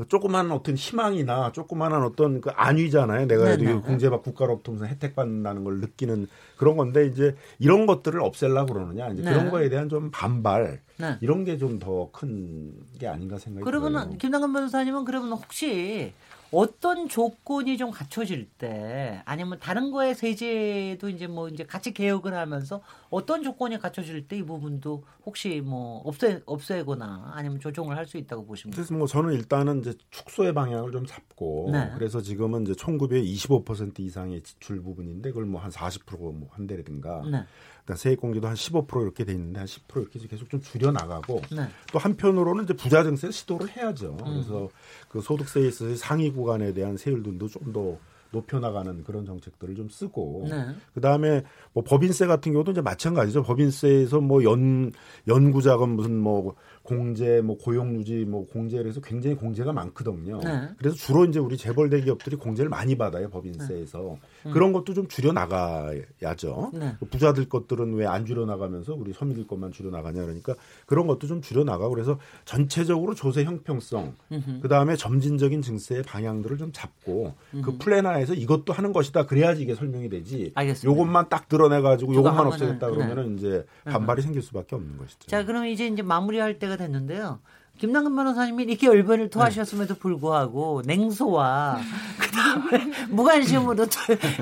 조그만 0.08 0.52
어떤 0.52 0.76
희망이나 0.76 1.52
조그만한 1.52 2.04
어떤 2.04 2.42
그 2.42 2.52
안위잖아요. 2.52 3.28
내가 3.28 3.46
네네. 3.46 3.66
해도 3.72 3.82
국제적 3.82 4.24
국가로부터 4.24 4.72
무슨 4.72 4.88
혜택 4.88 5.16
받는다는 5.16 5.64
걸 5.64 5.80
느끼는 5.80 6.28
그런 6.58 6.78
건데 6.78 7.08
이제 7.08 7.36
이런 7.58 7.86
것들을 7.86 8.22
없애려고 8.22 8.74
그러느냐. 8.74 9.10
이제 9.10 9.24
네. 9.24 9.32
그런 9.32 9.50
거에 9.50 9.68
대한 9.70 9.90
좀 9.90 10.10
반발 10.12 10.82
네. 10.98 11.18
이런 11.22 11.44
게 11.44 11.58
좀 11.58 11.80
더 11.80 12.10
큰 12.12 12.74
게 13.00 13.08
아닌가 13.08 13.38
생각이 13.38 13.64
들어요. 13.66 13.82
그러면 13.82 14.18
김남근 14.18 14.54
변호사님은 14.54 15.06
그러면 15.06 15.32
혹시 15.34 16.14
어떤 16.52 17.08
조건이 17.08 17.78
좀 17.78 17.92
갖춰질 17.92 18.50
때 18.58 19.22
아니면 19.26 19.60
다른 19.60 19.92
거에 19.92 20.14
세제도 20.16 21.10
이제 21.10 21.28
뭐 21.28 21.48
이제 21.50 21.64
같이 21.64 21.94
개혁을 21.94 22.34
하면서 22.34 22.82
어떤 23.10 23.44
조건이 23.44 23.78
갖춰질 23.78 24.28
때 24.28 24.38
이 24.40 24.44
부분도 24.44 25.04
혹시 25.26 25.62
뭐 25.64 26.02
없애 26.06 26.42
없애거나 26.46 27.32
아니면 27.36 27.60
조정을 27.60 27.96
할 27.98 28.06
수 28.08 28.18
있다고 28.18 28.46
보십니까? 28.46 28.76
그래서 28.76 28.94
뭐 28.96 29.06
저는 29.06 29.34
일단은 29.34 29.82
이제 29.82 29.94
축소의 30.10 30.54
방향을 30.54 30.92
좀 30.92 31.06
잡고 31.06 31.70
네. 31.72 31.92
그래서 31.96 32.22
지금은 32.22 32.64
이제 32.64 32.74
총급의 32.74 33.24
25% 33.36 34.00
이상의 34.00 34.42
지출 34.42 34.82
부분인데 34.82 35.30
그걸 35.30 35.46
뭐 35.46 35.62
한 35.62 35.70
40%뭐 35.70 36.48
한다든가 36.52 37.22
네. 37.30 37.44
그다음 37.90 37.98
세액 37.98 38.22
공제도 38.22 38.48
한 38.48 38.54
15% 38.54 39.02
이렇게 39.02 39.24
돼 39.24 39.34
있는데 39.34 39.60
한 39.60 39.68
10% 39.68 40.02
이렇게 40.02 40.28
계속 40.28 40.48
좀 40.50 40.62
줄여 40.62 40.92
나가고 40.92 41.42
네. 41.52 41.68
또 41.92 41.98
한편으로는 41.98 42.66
이제 42.66 42.74
부자 42.74 43.04
증세 43.04 43.32
시도를 43.32 43.68
해야죠. 43.70 44.16
음. 44.26 44.34
그래서 44.34 44.70
그 45.08 45.22
소득세에 45.22 45.68
있어서 45.68 45.96
상위 45.96 46.32
구간에 46.32 46.72
대한 46.74 46.98
세율들도 46.98 47.48
좀 47.48 47.74
더 47.74 47.98
높여 48.32 48.60
나가는 48.60 49.04
그런 49.04 49.26
정책들을 49.26 49.76
좀 49.76 49.90
쓰고 49.90 50.48
네. 50.50 50.68
그다음에 50.94 51.44
뭐 51.74 51.84
법인세 51.84 52.28
같은 52.28 52.52
경우도 52.52 52.72
이제 52.72 52.82
마찬가지죠. 52.82 53.44
법인세에서 53.44 54.22
뭐 54.22 54.44
연 54.44 54.92
연구 55.28 55.62
자금 55.62 55.92
무슨 55.92 56.20
뭐 56.20 56.56
공제 56.90 57.42
뭐 57.42 57.56
고용 57.58 57.96
유지 57.96 58.26
뭐 58.26 58.48
공제를 58.48 58.88
해서 58.90 59.00
굉장히 59.00 59.36
공제가 59.36 59.72
많거든요. 59.72 60.40
네. 60.44 60.70
그래서 60.78 60.96
주로 60.96 61.26
이제 61.26 61.40
우리 61.40 61.56
재벌 61.56 61.90
대기업들이 61.90 62.36
공제를 62.36 62.70
많이 62.70 62.98
받아요 62.98 63.30
법인세에서 63.30 64.18
그런 64.52 64.74
것도 64.74 64.96
좀 64.96 65.08
줄여 65.08 65.32
나가야죠. 65.34 66.72
네. 66.74 66.96
부자들 67.10 67.48
것들은 67.48 67.94
왜 67.94 68.10
안 68.10 68.26
줄여 68.26 68.46
나가면서 68.46 68.96
우리 68.96 69.14
서민들 69.14 69.46
것만 69.46 69.72
줄여 69.72 69.92
나가냐 69.92 70.24
그러니까 70.24 70.56
그런 70.88 71.06
것도 71.06 71.28
좀 71.28 71.42
줄여 71.42 71.64
나가고 71.64 71.94
그래서 71.94 72.18
전체적으로 72.44 73.14
조세 73.14 73.44
형평성 73.44 74.16
그 74.62 74.68
다음에 74.68 74.96
점진적인 74.96 75.62
증세의 75.62 76.02
방향들을 76.04 76.58
좀 76.58 76.72
잡고 76.72 77.36
그 77.64 77.78
플랜화에서 77.78 78.34
이것도 78.34 78.74
하는 78.74 78.94
것이다 78.94 79.28
그래야지 79.28 79.62
이게 79.62 79.76
설명이 79.76 80.10
되지. 80.10 80.52
알겠습니다. 80.56 80.92
요것만 80.92 81.30
딱 81.30 81.48
드러내 81.48 81.82
가지고 81.82 82.16
요것만 82.16 82.38
하면은, 82.40 82.54
없애겠다 82.54 82.88
네. 82.88 82.96
그러면은 82.96 83.38
이제 83.38 83.64
반발이 83.84 84.24
생길 84.24 84.42
수밖에 84.42 84.76
없는 84.76 84.98
것이죠. 84.98 85.28
자, 85.28 85.46
그럼 85.46 85.68
이제 85.68 85.86
이제 85.86 86.02
마무리할 86.02 86.58
때가 86.58 86.78
됐는데요. 86.80 87.40
김남근 87.80 88.14
변호사님이 88.14 88.64
이렇게 88.66 88.88
열변을 88.88 89.30
토하셨음에도 89.30 89.96
불구하고 89.96 90.82
냉소와 90.86 91.80
그다음에 92.20 92.92
무관심으로 93.08 93.88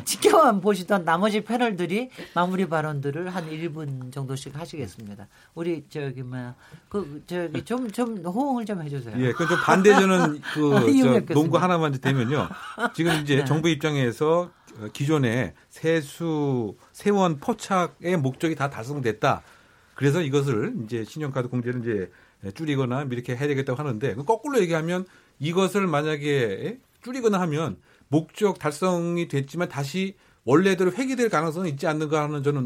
지켜만 0.05 0.59
보시던 0.59 1.05
나머지 1.05 1.41
패널들이 1.43 2.09
마무리 2.33 2.67
발언들을 2.67 3.29
한 3.29 3.47
1분 3.47 4.11
정도씩 4.11 4.57
하시겠습니다. 4.59 5.27
우리 5.53 5.85
저기 5.89 6.23
뭐그 6.23 7.23
저기 7.27 7.63
좀 7.63 7.91
좀 7.91 8.17
호응을 8.25 8.65
좀 8.65 8.81
해주세요. 8.81 9.15
예, 9.19 9.31
그좀 9.33 9.57
반대저는 9.63 10.41
그 10.53 11.25
농구 11.33 11.57
하나만 11.57 11.91
되면요. 11.91 12.49
지금 12.95 13.13
이제 13.21 13.37
네. 13.37 13.45
정부 13.45 13.69
입장에서 13.69 14.49
기존의 14.93 15.53
세수 15.69 16.75
세원 16.91 17.37
포착의 17.37 18.17
목적이 18.17 18.55
다 18.55 18.69
달성됐다. 18.71 19.43
그래서 19.93 20.21
이것을 20.21 20.73
이제 20.83 21.03
신용카드 21.03 21.49
공제를 21.49 21.81
이제 21.81 22.11
줄이거나 22.53 23.07
이렇게 23.11 23.35
해야 23.35 23.47
되겠다고 23.47 23.79
하는데 23.79 24.13
그 24.15 24.23
거꾸로 24.23 24.59
얘기하면 24.59 25.05
이것을 25.39 25.87
만약에 25.87 26.77
줄이거나 27.03 27.39
하면 27.41 27.77
목적 28.09 28.59
달성이 28.59 29.27
됐지만 29.27 29.69
다시 29.69 30.15
원래대로 30.45 30.91
회귀될 30.91 31.29
가능성은 31.29 31.69
있지 31.69 31.87
않는가 31.87 32.23
하는 32.23 32.41
저는 32.43 32.63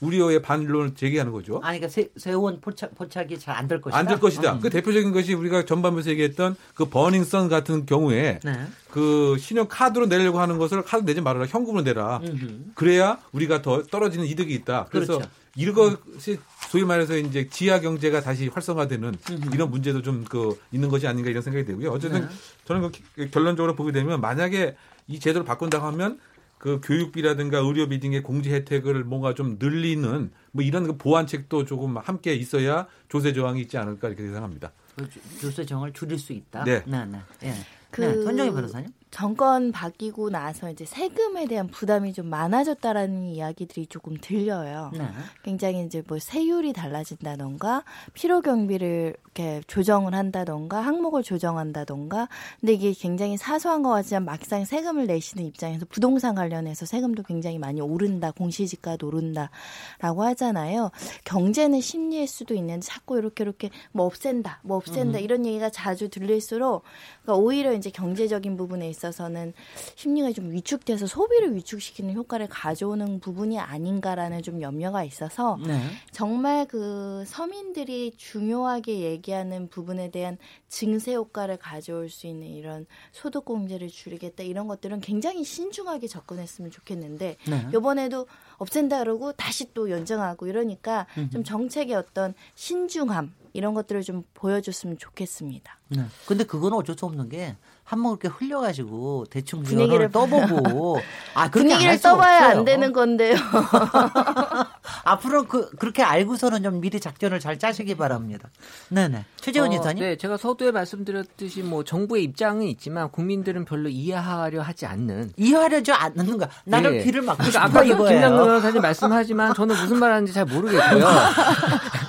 우려의 0.00 0.42
반론을 0.42 0.94
제기하는 0.94 1.32
거죠. 1.32 1.60
아니 1.62 1.78
그러니까 1.78 1.88
세, 1.88 2.10
세원 2.16 2.60
포착 2.60 2.94
포착이 2.94 3.38
잘 3.38 3.56
안 3.56 3.66
될 3.68 3.80
것이다. 3.80 3.98
안 3.98 4.06
될 4.06 4.20
것이다. 4.20 4.52
음. 4.54 4.60
그 4.60 4.68
대표적인 4.68 5.12
것이 5.12 5.32
우리가 5.34 5.64
전반부에서 5.64 6.10
얘기했던 6.10 6.56
그 6.74 6.84
버닝썬 6.86 7.48
같은 7.48 7.86
경우에 7.86 8.40
네. 8.44 8.52
그 8.90 9.36
신용 9.38 9.66
카드로 9.68 10.06
내려고 10.06 10.40
하는 10.40 10.58
것을 10.58 10.82
카드 10.82 11.04
내지 11.04 11.20
말아라 11.20 11.46
현금으로 11.46 11.82
내라. 11.82 12.20
음흠. 12.22 12.72
그래야 12.74 13.18
우리가 13.32 13.62
더 13.62 13.82
떨어지는 13.84 14.26
이득이 14.26 14.52
있다. 14.54 14.86
그래서 14.90 15.18
그렇죠. 15.18 15.30
이것이 15.56 16.38
소위 16.70 16.84
말해서 16.84 17.16
이제 17.16 17.48
지하 17.48 17.80
경제가 17.80 18.20
다시 18.20 18.48
활성화되는 18.48 19.16
이런 19.52 19.70
문제도 19.70 20.02
좀 20.02 20.24
그 20.28 20.58
있는 20.72 20.88
것이 20.88 21.06
아닌가 21.06 21.30
이런 21.30 21.42
생각이 21.42 21.64
들고요. 21.66 21.90
어쨌든 21.90 22.22
네. 22.22 22.28
저는 22.64 22.82
그 22.82 22.90
기- 22.90 23.30
결론적으로 23.30 23.74
보게 23.74 23.92
되면 23.92 24.20
만약에 24.20 24.76
이 25.06 25.20
제도를 25.20 25.44
바꾼다고 25.44 25.84
하면 25.88 26.18
그 26.58 26.80
교육비라든가 26.82 27.58
의료비 27.58 28.00
등의 28.00 28.22
공제 28.22 28.50
혜택을 28.54 29.04
뭔가 29.04 29.34
좀 29.34 29.56
늘리는 29.60 30.30
뭐 30.52 30.64
이런 30.64 30.86
그 30.86 30.96
보완책도 30.96 31.66
조금 31.66 31.96
함께 31.98 32.34
있어야 32.34 32.86
조세 33.08 33.32
저항이 33.34 33.60
있지 33.60 33.76
않을까 33.76 34.08
이렇게 34.08 34.22
생각합니다. 34.24 34.72
그 34.96 35.08
주- 35.10 35.20
주세 35.40 35.66
정을 35.66 35.92
줄일 35.92 36.18
수 36.18 36.32
있다. 36.32 36.64
네. 36.64 36.82
네, 36.86 37.04
네. 37.04 37.18
예. 37.44 37.54
그 37.90 38.00
네, 38.00 38.14
손정희 38.22 38.50
변호사님. 38.52 38.88
정권 39.14 39.70
바뀌고 39.70 40.30
나서 40.30 40.68
이제 40.72 40.84
세금에 40.84 41.46
대한 41.46 41.68
부담이 41.68 42.14
좀 42.14 42.26
많아졌다라는 42.26 43.26
이야기들이 43.26 43.86
조금 43.86 44.16
들려요. 44.20 44.90
네. 44.92 45.06
굉장히 45.44 45.84
이제 45.84 46.02
뭐 46.08 46.18
세율이 46.18 46.72
달라진다던가 46.72 47.84
필요 48.12 48.40
경비를 48.40 49.14
이렇게 49.34 49.60
조정을 49.66 50.14
한다던가 50.14 50.80
항목을 50.80 51.22
조정한다던가 51.22 52.28
근데 52.60 52.72
이게 52.72 52.92
굉장히 52.92 53.36
사소한 53.36 53.82
것 53.82 53.90
같지만 53.90 54.24
막상 54.24 54.64
세금을 54.64 55.06
내시는 55.06 55.44
입장에서 55.44 55.86
부동산 55.90 56.34
관련해서 56.34 56.86
세금도 56.86 57.24
굉장히 57.24 57.58
많이 57.58 57.80
오른다 57.80 58.30
공시지가도 58.30 59.08
오른다라고 59.08 60.22
하잖아요 60.22 60.90
경제는 61.24 61.80
심리일 61.80 62.28
수도 62.28 62.54
있는데 62.54 62.86
자꾸 62.86 63.18
이렇게 63.18 63.42
이렇게 63.42 63.70
뭐 63.92 64.06
없앤다 64.06 64.60
뭐 64.62 64.76
없앤다 64.76 65.18
이런 65.18 65.44
얘기가 65.44 65.68
자주 65.68 66.08
들릴수록 66.08 66.84
그러니까 67.22 67.44
오히려 67.44 67.72
이제 67.72 67.90
경제적인 67.90 68.56
부분에 68.56 68.88
있어 68.88 69.03
서는 69.12 69.52
심리가 69.94 70.32
좀 70.32 70.52
위축돼서 70.52 71.06
소비를 71.06 71.54
위축시키는 71.56 72.14
효과를 72.14 72.48
가져오는 72.48 73.20
부분이 73.20 73.58
아닌가라는 73.58 74.42
좀 74.42 74.60
염려가 74.60 75.04
있어서 75.04 75.58
네. 75.66 75.80
정말 76.12 76.66
그 76.66 77.24
서민들이 77.26 78.12
중요하게 78.16 79.00
얘기하는 79.00 79.68
부분에 79.68 80.10
대한 80.10 80.38
증세 80.68 81.14
효과를 81.14 81.56
가져올 81.56 82.10
수 82.10 82.26
있는 82.26 82.48
이런 82.48 82.86
소득 83.12 83.44
공제를 83.44 83.88
줄이겠다 83.88 84.42
이런 84.42 84.68
것들은 84.68 85.00
굉장히 85.00 85.44
신중하게 85.44 86.08
접근했으면 86.08 86.70
좋겠는데 86.70 87.36
네. 87.48 87.68
이번에도 87.74 88.26
없앤다 88.58 89.00
그러고 89.00 89.32
다시 89.32 89.72
또 89.74 89.90
연장하고 89.90 90.46
이러니까 90.46 91.06
좀 91.32 91.44
정책의 91.44 91.94
어떤 91.94 92.34
신중함 92.54 93.32
이런 93.54 93.72
것들을 93.72 94.02
좀 94.02 94.24
보여줬으면 94.34 94.98
좋겠습니다. 94.98 95.78
네. 95.88 96.02
근데 96.26 96.44
그건 96.44 96.72
어쩔 96.72 96.96
수 96.98 97.06
없는 97.06 97.28
게 97.28 97.56
한번 97.84 98.18
그렇게 98.18 98.36
흘려가지고 98.36 99.26
대충 99.30 99.62
분위기를 99.62 100.10
떠보고 100.12 100.98
아 101.34 101.50
분위기를 101.50 102.00
떠봐야 102.00 102.38
없어요. 102.38 102.58
안 102.58 102.64
되는 102.64 102.92
건데요. 102.92 103.36
앞으로 105.04 105.44
그 105.44 105.70
그렇게 105.76 106.02
알고서는 106.02 106.62
좀 106.62 106.80
미리 106.80 106.98
작전을 106.98 107.40
잘 107.40 107.58
짜시기 107.58 107.94
바랍니다. 107.94 108.48
네네. 108.88 109.24
최재원 109.36 109.70
어, 109.70 109.74
이사님. 109.74 110.02
네, 110.02 110.16
제가 110.16 110.38
서두에 110.38 110.70
말씀드렸듯이 110.70 111.62
뭐 111.62 111.84
정부의 111.84 112.24
입장은 112.24 112.66
있지만 112.68 113.10
국민들은 113.10 113.66
별로 113.66 113.88
이해하려 113.90 114.62
하지 114.62 114.86
않는 114.86 115.32
이해하려지 115.36 115.92
않는가? 115.92 116.48
나를 116.64 116.96
예. 117.00 117.04
귀를 117.04 117.20
막고 117.22 117.44
그러니까 117.44 117.66
싶어 117.66 117.78
아까 117.78 117.84
이거예요. 117.84 118.08
김남근 118.20 118.44
변호사님 118.44 118.80
말씀하지만 118.82 119.54
저는 119.54 119.76
무슨 119.76 119.98
말하는지 119.98 120.32
잘 120.32 120.46
모르겠고요. 120.46 121.06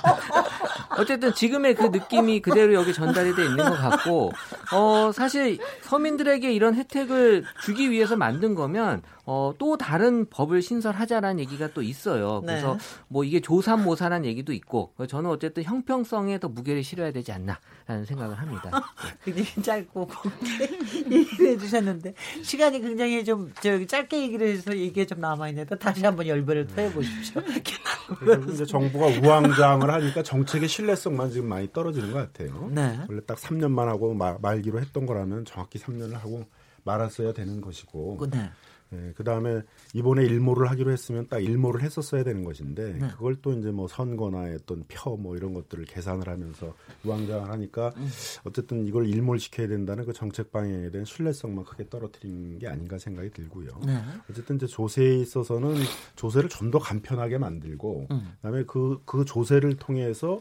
어쨌든 0.98 1.34
지금의 1.34 1.74
그 1.74 1.86
느낌이 1.86 2.40
그대로 2.40 2.74
여기 2.74 2.92
전달이 2.92 3.34
돼 3.34 3.44
있는 3.44 3.56
것 3.68 3.76
같고, 3.76 4.32
어, 4.72 5.10
사실 5.12 5.58
서민들에게 5.82 6.52
이런 6.52 6.74
혜택을 6.74 7.44
주기 7.62 7.90
위해서 7.90 8.16
만든 8.16 8.54
거면, 8.54 9.02
어, 9.28 9.52
또 9.58 9.76
다른 9.76 10.30
법을 10.30 10.62
신설하자라는 10.62 11.40
얘기가 11.40 11.72
또 11.74 11.82
있어요. 11.82 12.40
네. 12.46 12.52
그래서 12.52 12.78
뭐 13.08 13.24
이게 13.24 13.40
조삼모사라는 13.40 14.24
얘기도 14.24 14.52
있고, 14.52 14.92
저는 15.08 15.28
어쨌든 15.28 15.64
형평성에 15.64 16.38
더 16.38 16.48
무게를 16.48 16.84
실어야 16.84 17.10
되지 17.10 17.32
않나라는 17.32 18.04
생각을 18.06 18.38
합니다. 18.38 18.70
굉장히 19.24 19.62
짧고 19.62 20.06
굵게 20.06 20.78
얘기를 21.10 21.50
해주셨는데 21.50 22.14
시간이 22.42 22.80
굉장히 22.80 23.24
좀 23.24 23.52
저기 23.60 23.88
짧게 23.88 24.22
얘기를 24.22 24.46
해서 24.46 24.76
얘기가 24.76 25.06
좀 25.06 25.20
남아 25.20 25.48
있는데 25.48 25.76
다시 25.76 26.04
한번 26.04 26.28
열변을 26.28 26.68
토해 26.68 26.92
보십시오. 26.92 27.42
그리고 28.20 28.52
이제 28.52 28.64
정부가 28.64 29.06
우왕좌왕을 29.06 29.90
하니까 29.90 30.22
정책의 30.22 30.68
신뢰성만 30.68 31.32
지금 31.32 31.48
많이 31.48 31.72
떨어지는 31.72 32.12
것 32.12 32.32
같아요. 32.32 32.68
네. 32.72 33.00
원래 33.08 33.20
딱 33.26 33.36
3년만 33.38 33.86
하고 33.86 34.14
말, 34.14 34.38
말기로 34.40 34.80
했던 34.80 35.04
거라면 35.04 35.44
정확히 35.44 35.80
3년을 35.80 36.12
하고 36.12 36.44
말았어야 36.84 37.32
되는 37.32 37.60
것이고 37.60 38.18
네. 38.30 38.50
예, 38.92 39.12
그 39.16 39.24
다음에 39.24 39.62
이번에 39.94 40.24
일모를 40.24 40.70
하기로 40.70 40.92
했으면 40.92 41.26
딱 41.28 41.40
일모를 41.40 41.82
했었어야 41.82 42.22
되는 42.22 42.44
것인데 42.44 42.92
네. 42.98 43.08
그걸 43.08 43.36
또 43.42 43.52
이제 43.52 43.70
뭐 43.70 43.88
선거나 43.88 44.54
어떤 44.54 44.84
표 44.88 45.16
뭐 45.16 45.36
이런 45.36 45.54
것들을 45.54 45.84
계산을 45.86 46.28
하면서 46.28 46.74
우왕좌왕 47.04 47.50
하니까 47.50 47.92
음. 47.96 48.08
어쨌든 48.44 48.86
이걸 48.86 49.08
일몰 49.08 49.38
시켜야 49.40 49.66
된다는 49.66 50.04
그 50.04 50.12
정책 50.12 50.52
방향에 50.52 50.90
대한 50.90 51.04
신뢰성만 51.04 51.64
크게 51.64 51.88
떨어뜨린 51.88 52.58
게 52.58 52.68
아닌가 52.68 52.98
생각이 52.98 53.30
들고요. 53.30 53.68
네. 53.86 53.98
어쨌든 54.30 54.56
이제 54.56 54.66
조세에 54.66 55.16
있어서는 55.16 55.74
조세를 56.16 56.48
좀 56.50 56.66
더 56.70 56.78
간편하게 56.80 57.38
만들고 57.38 58.08
음. 58.10 58.32
그다음에 58.42 58.64
그 58.64 58.98
그 59.04 59.24
조세를 59.24 59.76
통해서 59.76 60.40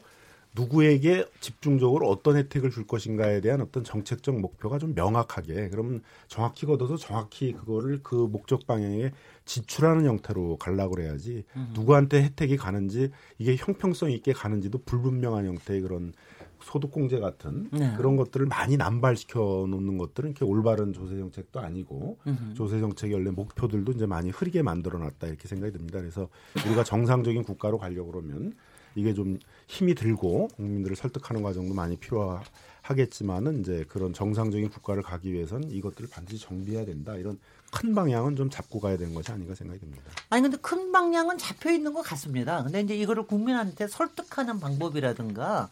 누구에게 0.55 1.25
집중적으로 1.41 2.09
어떤 2.09 2.37
혜택을 2.37 2.71
줄 2.71 2.87
것인가에 2.87 3.41
대한 3.41 3.61
어떤 3.61 3.83
정책적 3.83 4.39
목표가 4.39 4.79
좀 4.79 4.95
명확하게 4.95 5.69
그러면 5.69 6.01
정확히 6.27 6.65
걷어서 6.65 6.97
정확히 6.97 7.53
그거를 7.53 7.99
그 8.01 8.15
목적 8.15 8.65
방향에 8.65 9.11
지출하는 9.43 10.05
형태로 10.05 10.57
가려고 10.57 10.95
그래야지 10.95 11.43
음. 11.55 11.71
누구한테 11.73 12.23
혜택이 12.23 12.57
가는지 12.57 13.11
이게 13.37 13.55
형평성 13.57 14.11
있게 14.11 14.33
가는지도 14.33 14.79
불분명한 14.85 15.45
형태의 15.45 15.81
그런 15.81 16.13
소득공제 16.61 17.19
같은 17.19 17.69
네. 17.71 17.93
그런 17.97 18.15
것들을 18.15 18.47
많이 18.47 18.77
남발시켜 18.77 19.67
놓는 19.69 19.97
것들은 19.97 20.31
이렇게 20.31 20.45
올바른 20.45 20.93
조세 20.93 21.17
정책도 21.17 21.59
아니고 21.59 22.17
음흠. 22.25 22.53
조세 22.55 22.79
정책의 22.79 23.13
원래 23.13 23.29
목표들도 23.29 23.91
이제 23.91 24.05
많이 24.05 24.31
흐리게 24.31 24.63
만들어 24.63 24.97
놨다 24.97 25.27
이렇게 25.27 25.47
생각이 25.47 25.73
듭니다. 25.73 25.99
그래서 25.99 26.29
우리가 26.65 26.83
정상적인 26.83 27.43
국가로 27.43 27.77
가려고 27.77 28.11
그러면 28.11 28.53
이게 28.95 29.13
좀 29.13 29.39
힘이 29.67 29.93
들고 29.93 30.47
국민들을 30.55 30.95
설득하는 30.95 31.43
과정도 31.43 31.73
많이 31.73 31.97
필요하겠지만은 31.97 33.61
이제 33.61 33.85
그런 33.89 34.13
정상적인 34.13 34.69
국가를 34.69 35.03
가기 35.03 35.31
위해서는 35.33 35.69
이것들을 35.69 36.09
반드시 36.09 36.43
정비해야 36.43 36.85
된다. 36.85 37.15
이런 37.15 37.37
큰 37.73 37.93
방향은 37.93 38.37
좀 38.37 38.49
잡고 38.49 38.79
가야 38.79 38.97
되는 38.97 39.13
것이 39.13 39.31
아닌가 39.31 39.53
생각이 39.53 39.79
듭니다. 39.81 40.03
아니 40.29 40.41
근데 40.41 40.57
큰 40.61 40.91
방향은 40.93 41.37
잡혀 41.37 41.71
있는 41.71 41.93
것 41.93 42.01
같습니다. 42.03 42.63
근데 42.63 42.81
이제 42.81 42.95
이거를 42.95 43.23
국민한테 43.23 43.87
설득하는 43.87 44.59
방법이라든가 44.59 45.69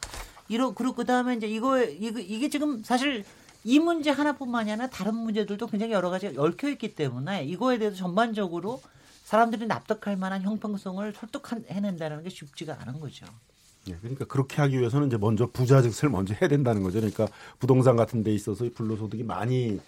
이러 0.49 0.73
그리고 0.73 0.95
그다음에 0.95 1.35
이제 1.35 1.47
이거 1.47 1.81
이게 1.81 2.49
지금 2.49 2.83
사실 2.83 3.23
이 3.63 3.79
문제 3.79 4.09
하나뿐만이 4.09 4.73
아니라 4.73 4.89
다른 4.89 5.15
문제들도 5.15 5.65
굉장히 5.67 5.93
여러 5.93 6.09
가지 6.09 6.33
얽혀 6.37 6.67
있기 6.71 6.95
때문에 6.95 7.45
이거에 7.45 7.77
대해서 7.77 7.95
전반적으로 7.95 8.81
사람들이 9.33 9.65
납득할 9.65 10.15
만한 10.15 10.43
형평성을 10.43 11.11
설득해낸다는 11.11 12.21
게 12.21 12.29
쉽지가 12.29 12.77
않은 12.81 12.99
거죠. 12.99 13.25
예, 13.89 13.95
그러니까 13.95 14.25
그렇게 14.25 14.57
하기 14.61 14.77
위해서는 14.77 15.07
이제 15.07 15.17
먼저 15.17 15.47
부자 15.47 15.81
증세를 15.81 16.11
먼저 16.11 16.35
해야 16.39 16.47
된다는 16.47 16.83
거죠. 16.83 16.99
그러니까 16.99 17.27
부동산 17.57 17.95
같은 17.95 18.23
데 18.23 18.31
있어서 18.31 18.69
불로소득이 18.75 19.23
많이 19.23 19.81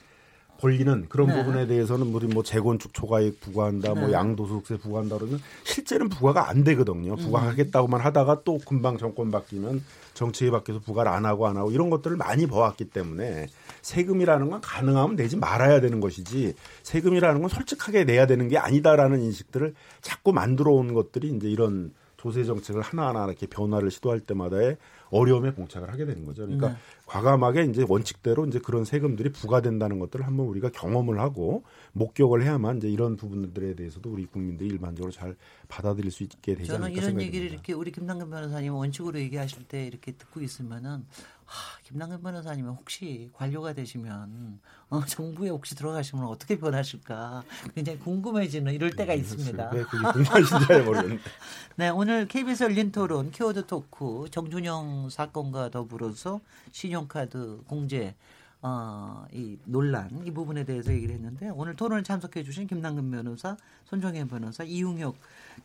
벌리는 0.58 1.06
그런 1.10 1.28
네. 1.28 1.36
부분에 1.36 1.68
대해서는 1.68 2.08
우리 2.08 2.26
뭐 2.26 2.42
재건축 2.42 2.92
초과이익 2.96 3.40
부과한다, 3.40 3.90
뭐 3.90 3.96
네. 3.96 4.02
뭐 4.02 4.12
양도소득세 4.14 4.78
부과한다 4.78 5.20
그러면 5.20 5.40
실제는 5.64 6.10
부과가 6.10 6.50
안 6.50 6.64
되거든요. 6.64 7.12
음. 7.12 7.18
부과하겠다고만 7.18 8.02
하다가 8.02 8.42
또 8.46 8.58
금방 8.66 8.98
정권 8.98 9.30
바뀌면 9.30 9.84
정책이 10.16 10.50
바뀌어서 10.50 10.80
부과를 10.80 11.12
안 11.12 11.24
하고 11.24 11.46
안 11.46 11.56
하고 11.58 11.70
이런 11.70 11.92
것들을 11.92 12.18
많이 12.18 12.48
봐왔기 12.48 12.86
때문에 12.86 13.46
세금이라는 13.86 14.50
건 14.50 14.62
가능하면 14.62 15.16
내지 15.16 15.38
말아야 15.38 15.80
되는 15.80 16.00
것이지 16.00 16.56
세금이라는 16.82 17.40
건 17.40 17.50
솔직하게 17.50 18.06
내야 18.06 18.26
되는 18.26 18.48
게 18.48 18.58
아니다라는 18.58 19.22
인식들을 19.22 19.76
자꾸 20.02 20.34
만들어 20.34 20.72
온 20.72 20.96
것들이 20.96 21.30
이제 21.30 21.48
이런 21.48 21.94
조세 22.18 22.44
정책을 22.44 22.82
하나하나 22.82 23.26
이렇게 23.26 23.46
변화를 23.46 23.92
시도할 23.92 24.22
때마다의 24.22 24.78
어려움에 25.12 25.54
봉착을 25.54 25.92
하게 25.92 26.06
되는 26.06 26.26
거죠. 26.26 26.44
그러니까 26.44 26.70
네. 26.70 26.76
과감하게 27.06 27.66
이제 27.66 27.86
원칙대로 27.88 28.48
이제 28.48 28.58
그런 28.58 28.84
세금들이 28.84 29.32
부과된다는 29.32 30.00
것들을 30.00 30.26
한번 30.26 30.48
우리가 30.48 30.70
경험을 30.70 31.20
하고 31.20 31.64
목격을 31.94 32.42
해야만 32.42 32.78
이제 32.78 32.90
이런 32.90 33.16
부분들에 33.16 33.76
대해서도 33.76 34.10
우리 34.10 34.26
국민들이 34.26 34.70
일반적으로 34.70 35.12
잘 35.12 35.36
받아들일 35.68 36.10
수 36.10 36.24
있게 36.24 36.56
되지 36.56 36.72
않을까 36.72 36.88
저는 36.88 36.98
이런 36.98 37.22
얘기를 37.22 37.52
이렇게 37.52 37.74
우리 37.74 37.92
김남근 37.92 38.32
변호사님 38.32 38.74
원칙으로 38.74 39.20
얘기하실 39.20 39.66
때 39.68 39.86
이렇게 39.86 40.14
듣고 40.14 40.42
있으면은 40.42 41.06
하, 41.46 41.80
김남근 41.84 42.22
변호사님은 42.22 42.72
혹시 42.72 43.30
관료가 43.34 43.74
되시면 43.74 44.60
어, 44.90 45.06
정부에 45.06 45.50
혹시 45.50 45.76
들어가시면 45.76 46.26
어떻게 46.26 46.58
변하실까 46.58 47.44
굉장히 47.74 48.00
궁금해지는 48.00 48.74
이럴 48.74 48.96
때가 48.96 49.14
네, 49.14 49.20
있습니다. 49.20 49.70
네, 49.70 49.84
그게 49.84 50.04
궁금하신지 50.12 50.74
모르겠는데. 50.84 51.24
네, 51.78 51.90
오늘 51.90 52.28
KBS 52.28 52.64
열린 52.64 52.92
토론 52.92 53.32
키워드 53.32 53.68
토크 53.68 54.28
정준영 54.32 55.10
사건과 55.10 55.70
더불어서 55.70 56.42
신용카드 56.72 57.64
공제 57.68 58.16
어, 58.62 59.26
이 59.32 59.60
논란 59.66 60.10
이 60.26 60.32
부분에 60.32 60.64
대해서 60.64 60.92
얘기를 60.92 61.14
했는데 61.14 61.50
오늘 61.50 61.76
토론을 61.76 62.04
참석해 62.04 62.44
주신 62.44 62.66
김남근 62.66 63.12
변호사, 63.12 63.56
손정현 63.86 64.28
변호사, 64.28 64.64
이웅혁 64.64 65.16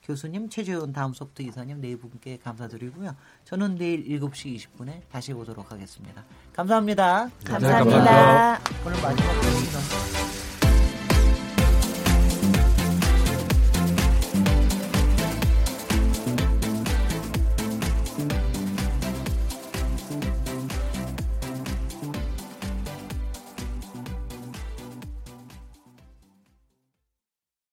교수님, 0.03 0.49
최재원 0.49 0.93
다음 0.93 1.13
소프트 1.13 1.43
이사님 1.43 1.81
네 1.81 1.97
분께 1.97 2.39
감사드리고요. 2.39 3.15
저는 3.45 3.77
내일 3.77 4.05
7시 4.05 4.57
20분에 4.57 5.03
다시 5.11 5.33
오도록 5.33 5.71
하겠습니다. 5.71 6.25
감사합니다. 6.53 7.31
감사합니다. 7.45 8.01
감사합니다. 8.05 8.61
오늘 8.87 9.03
마지막 9.03 10.20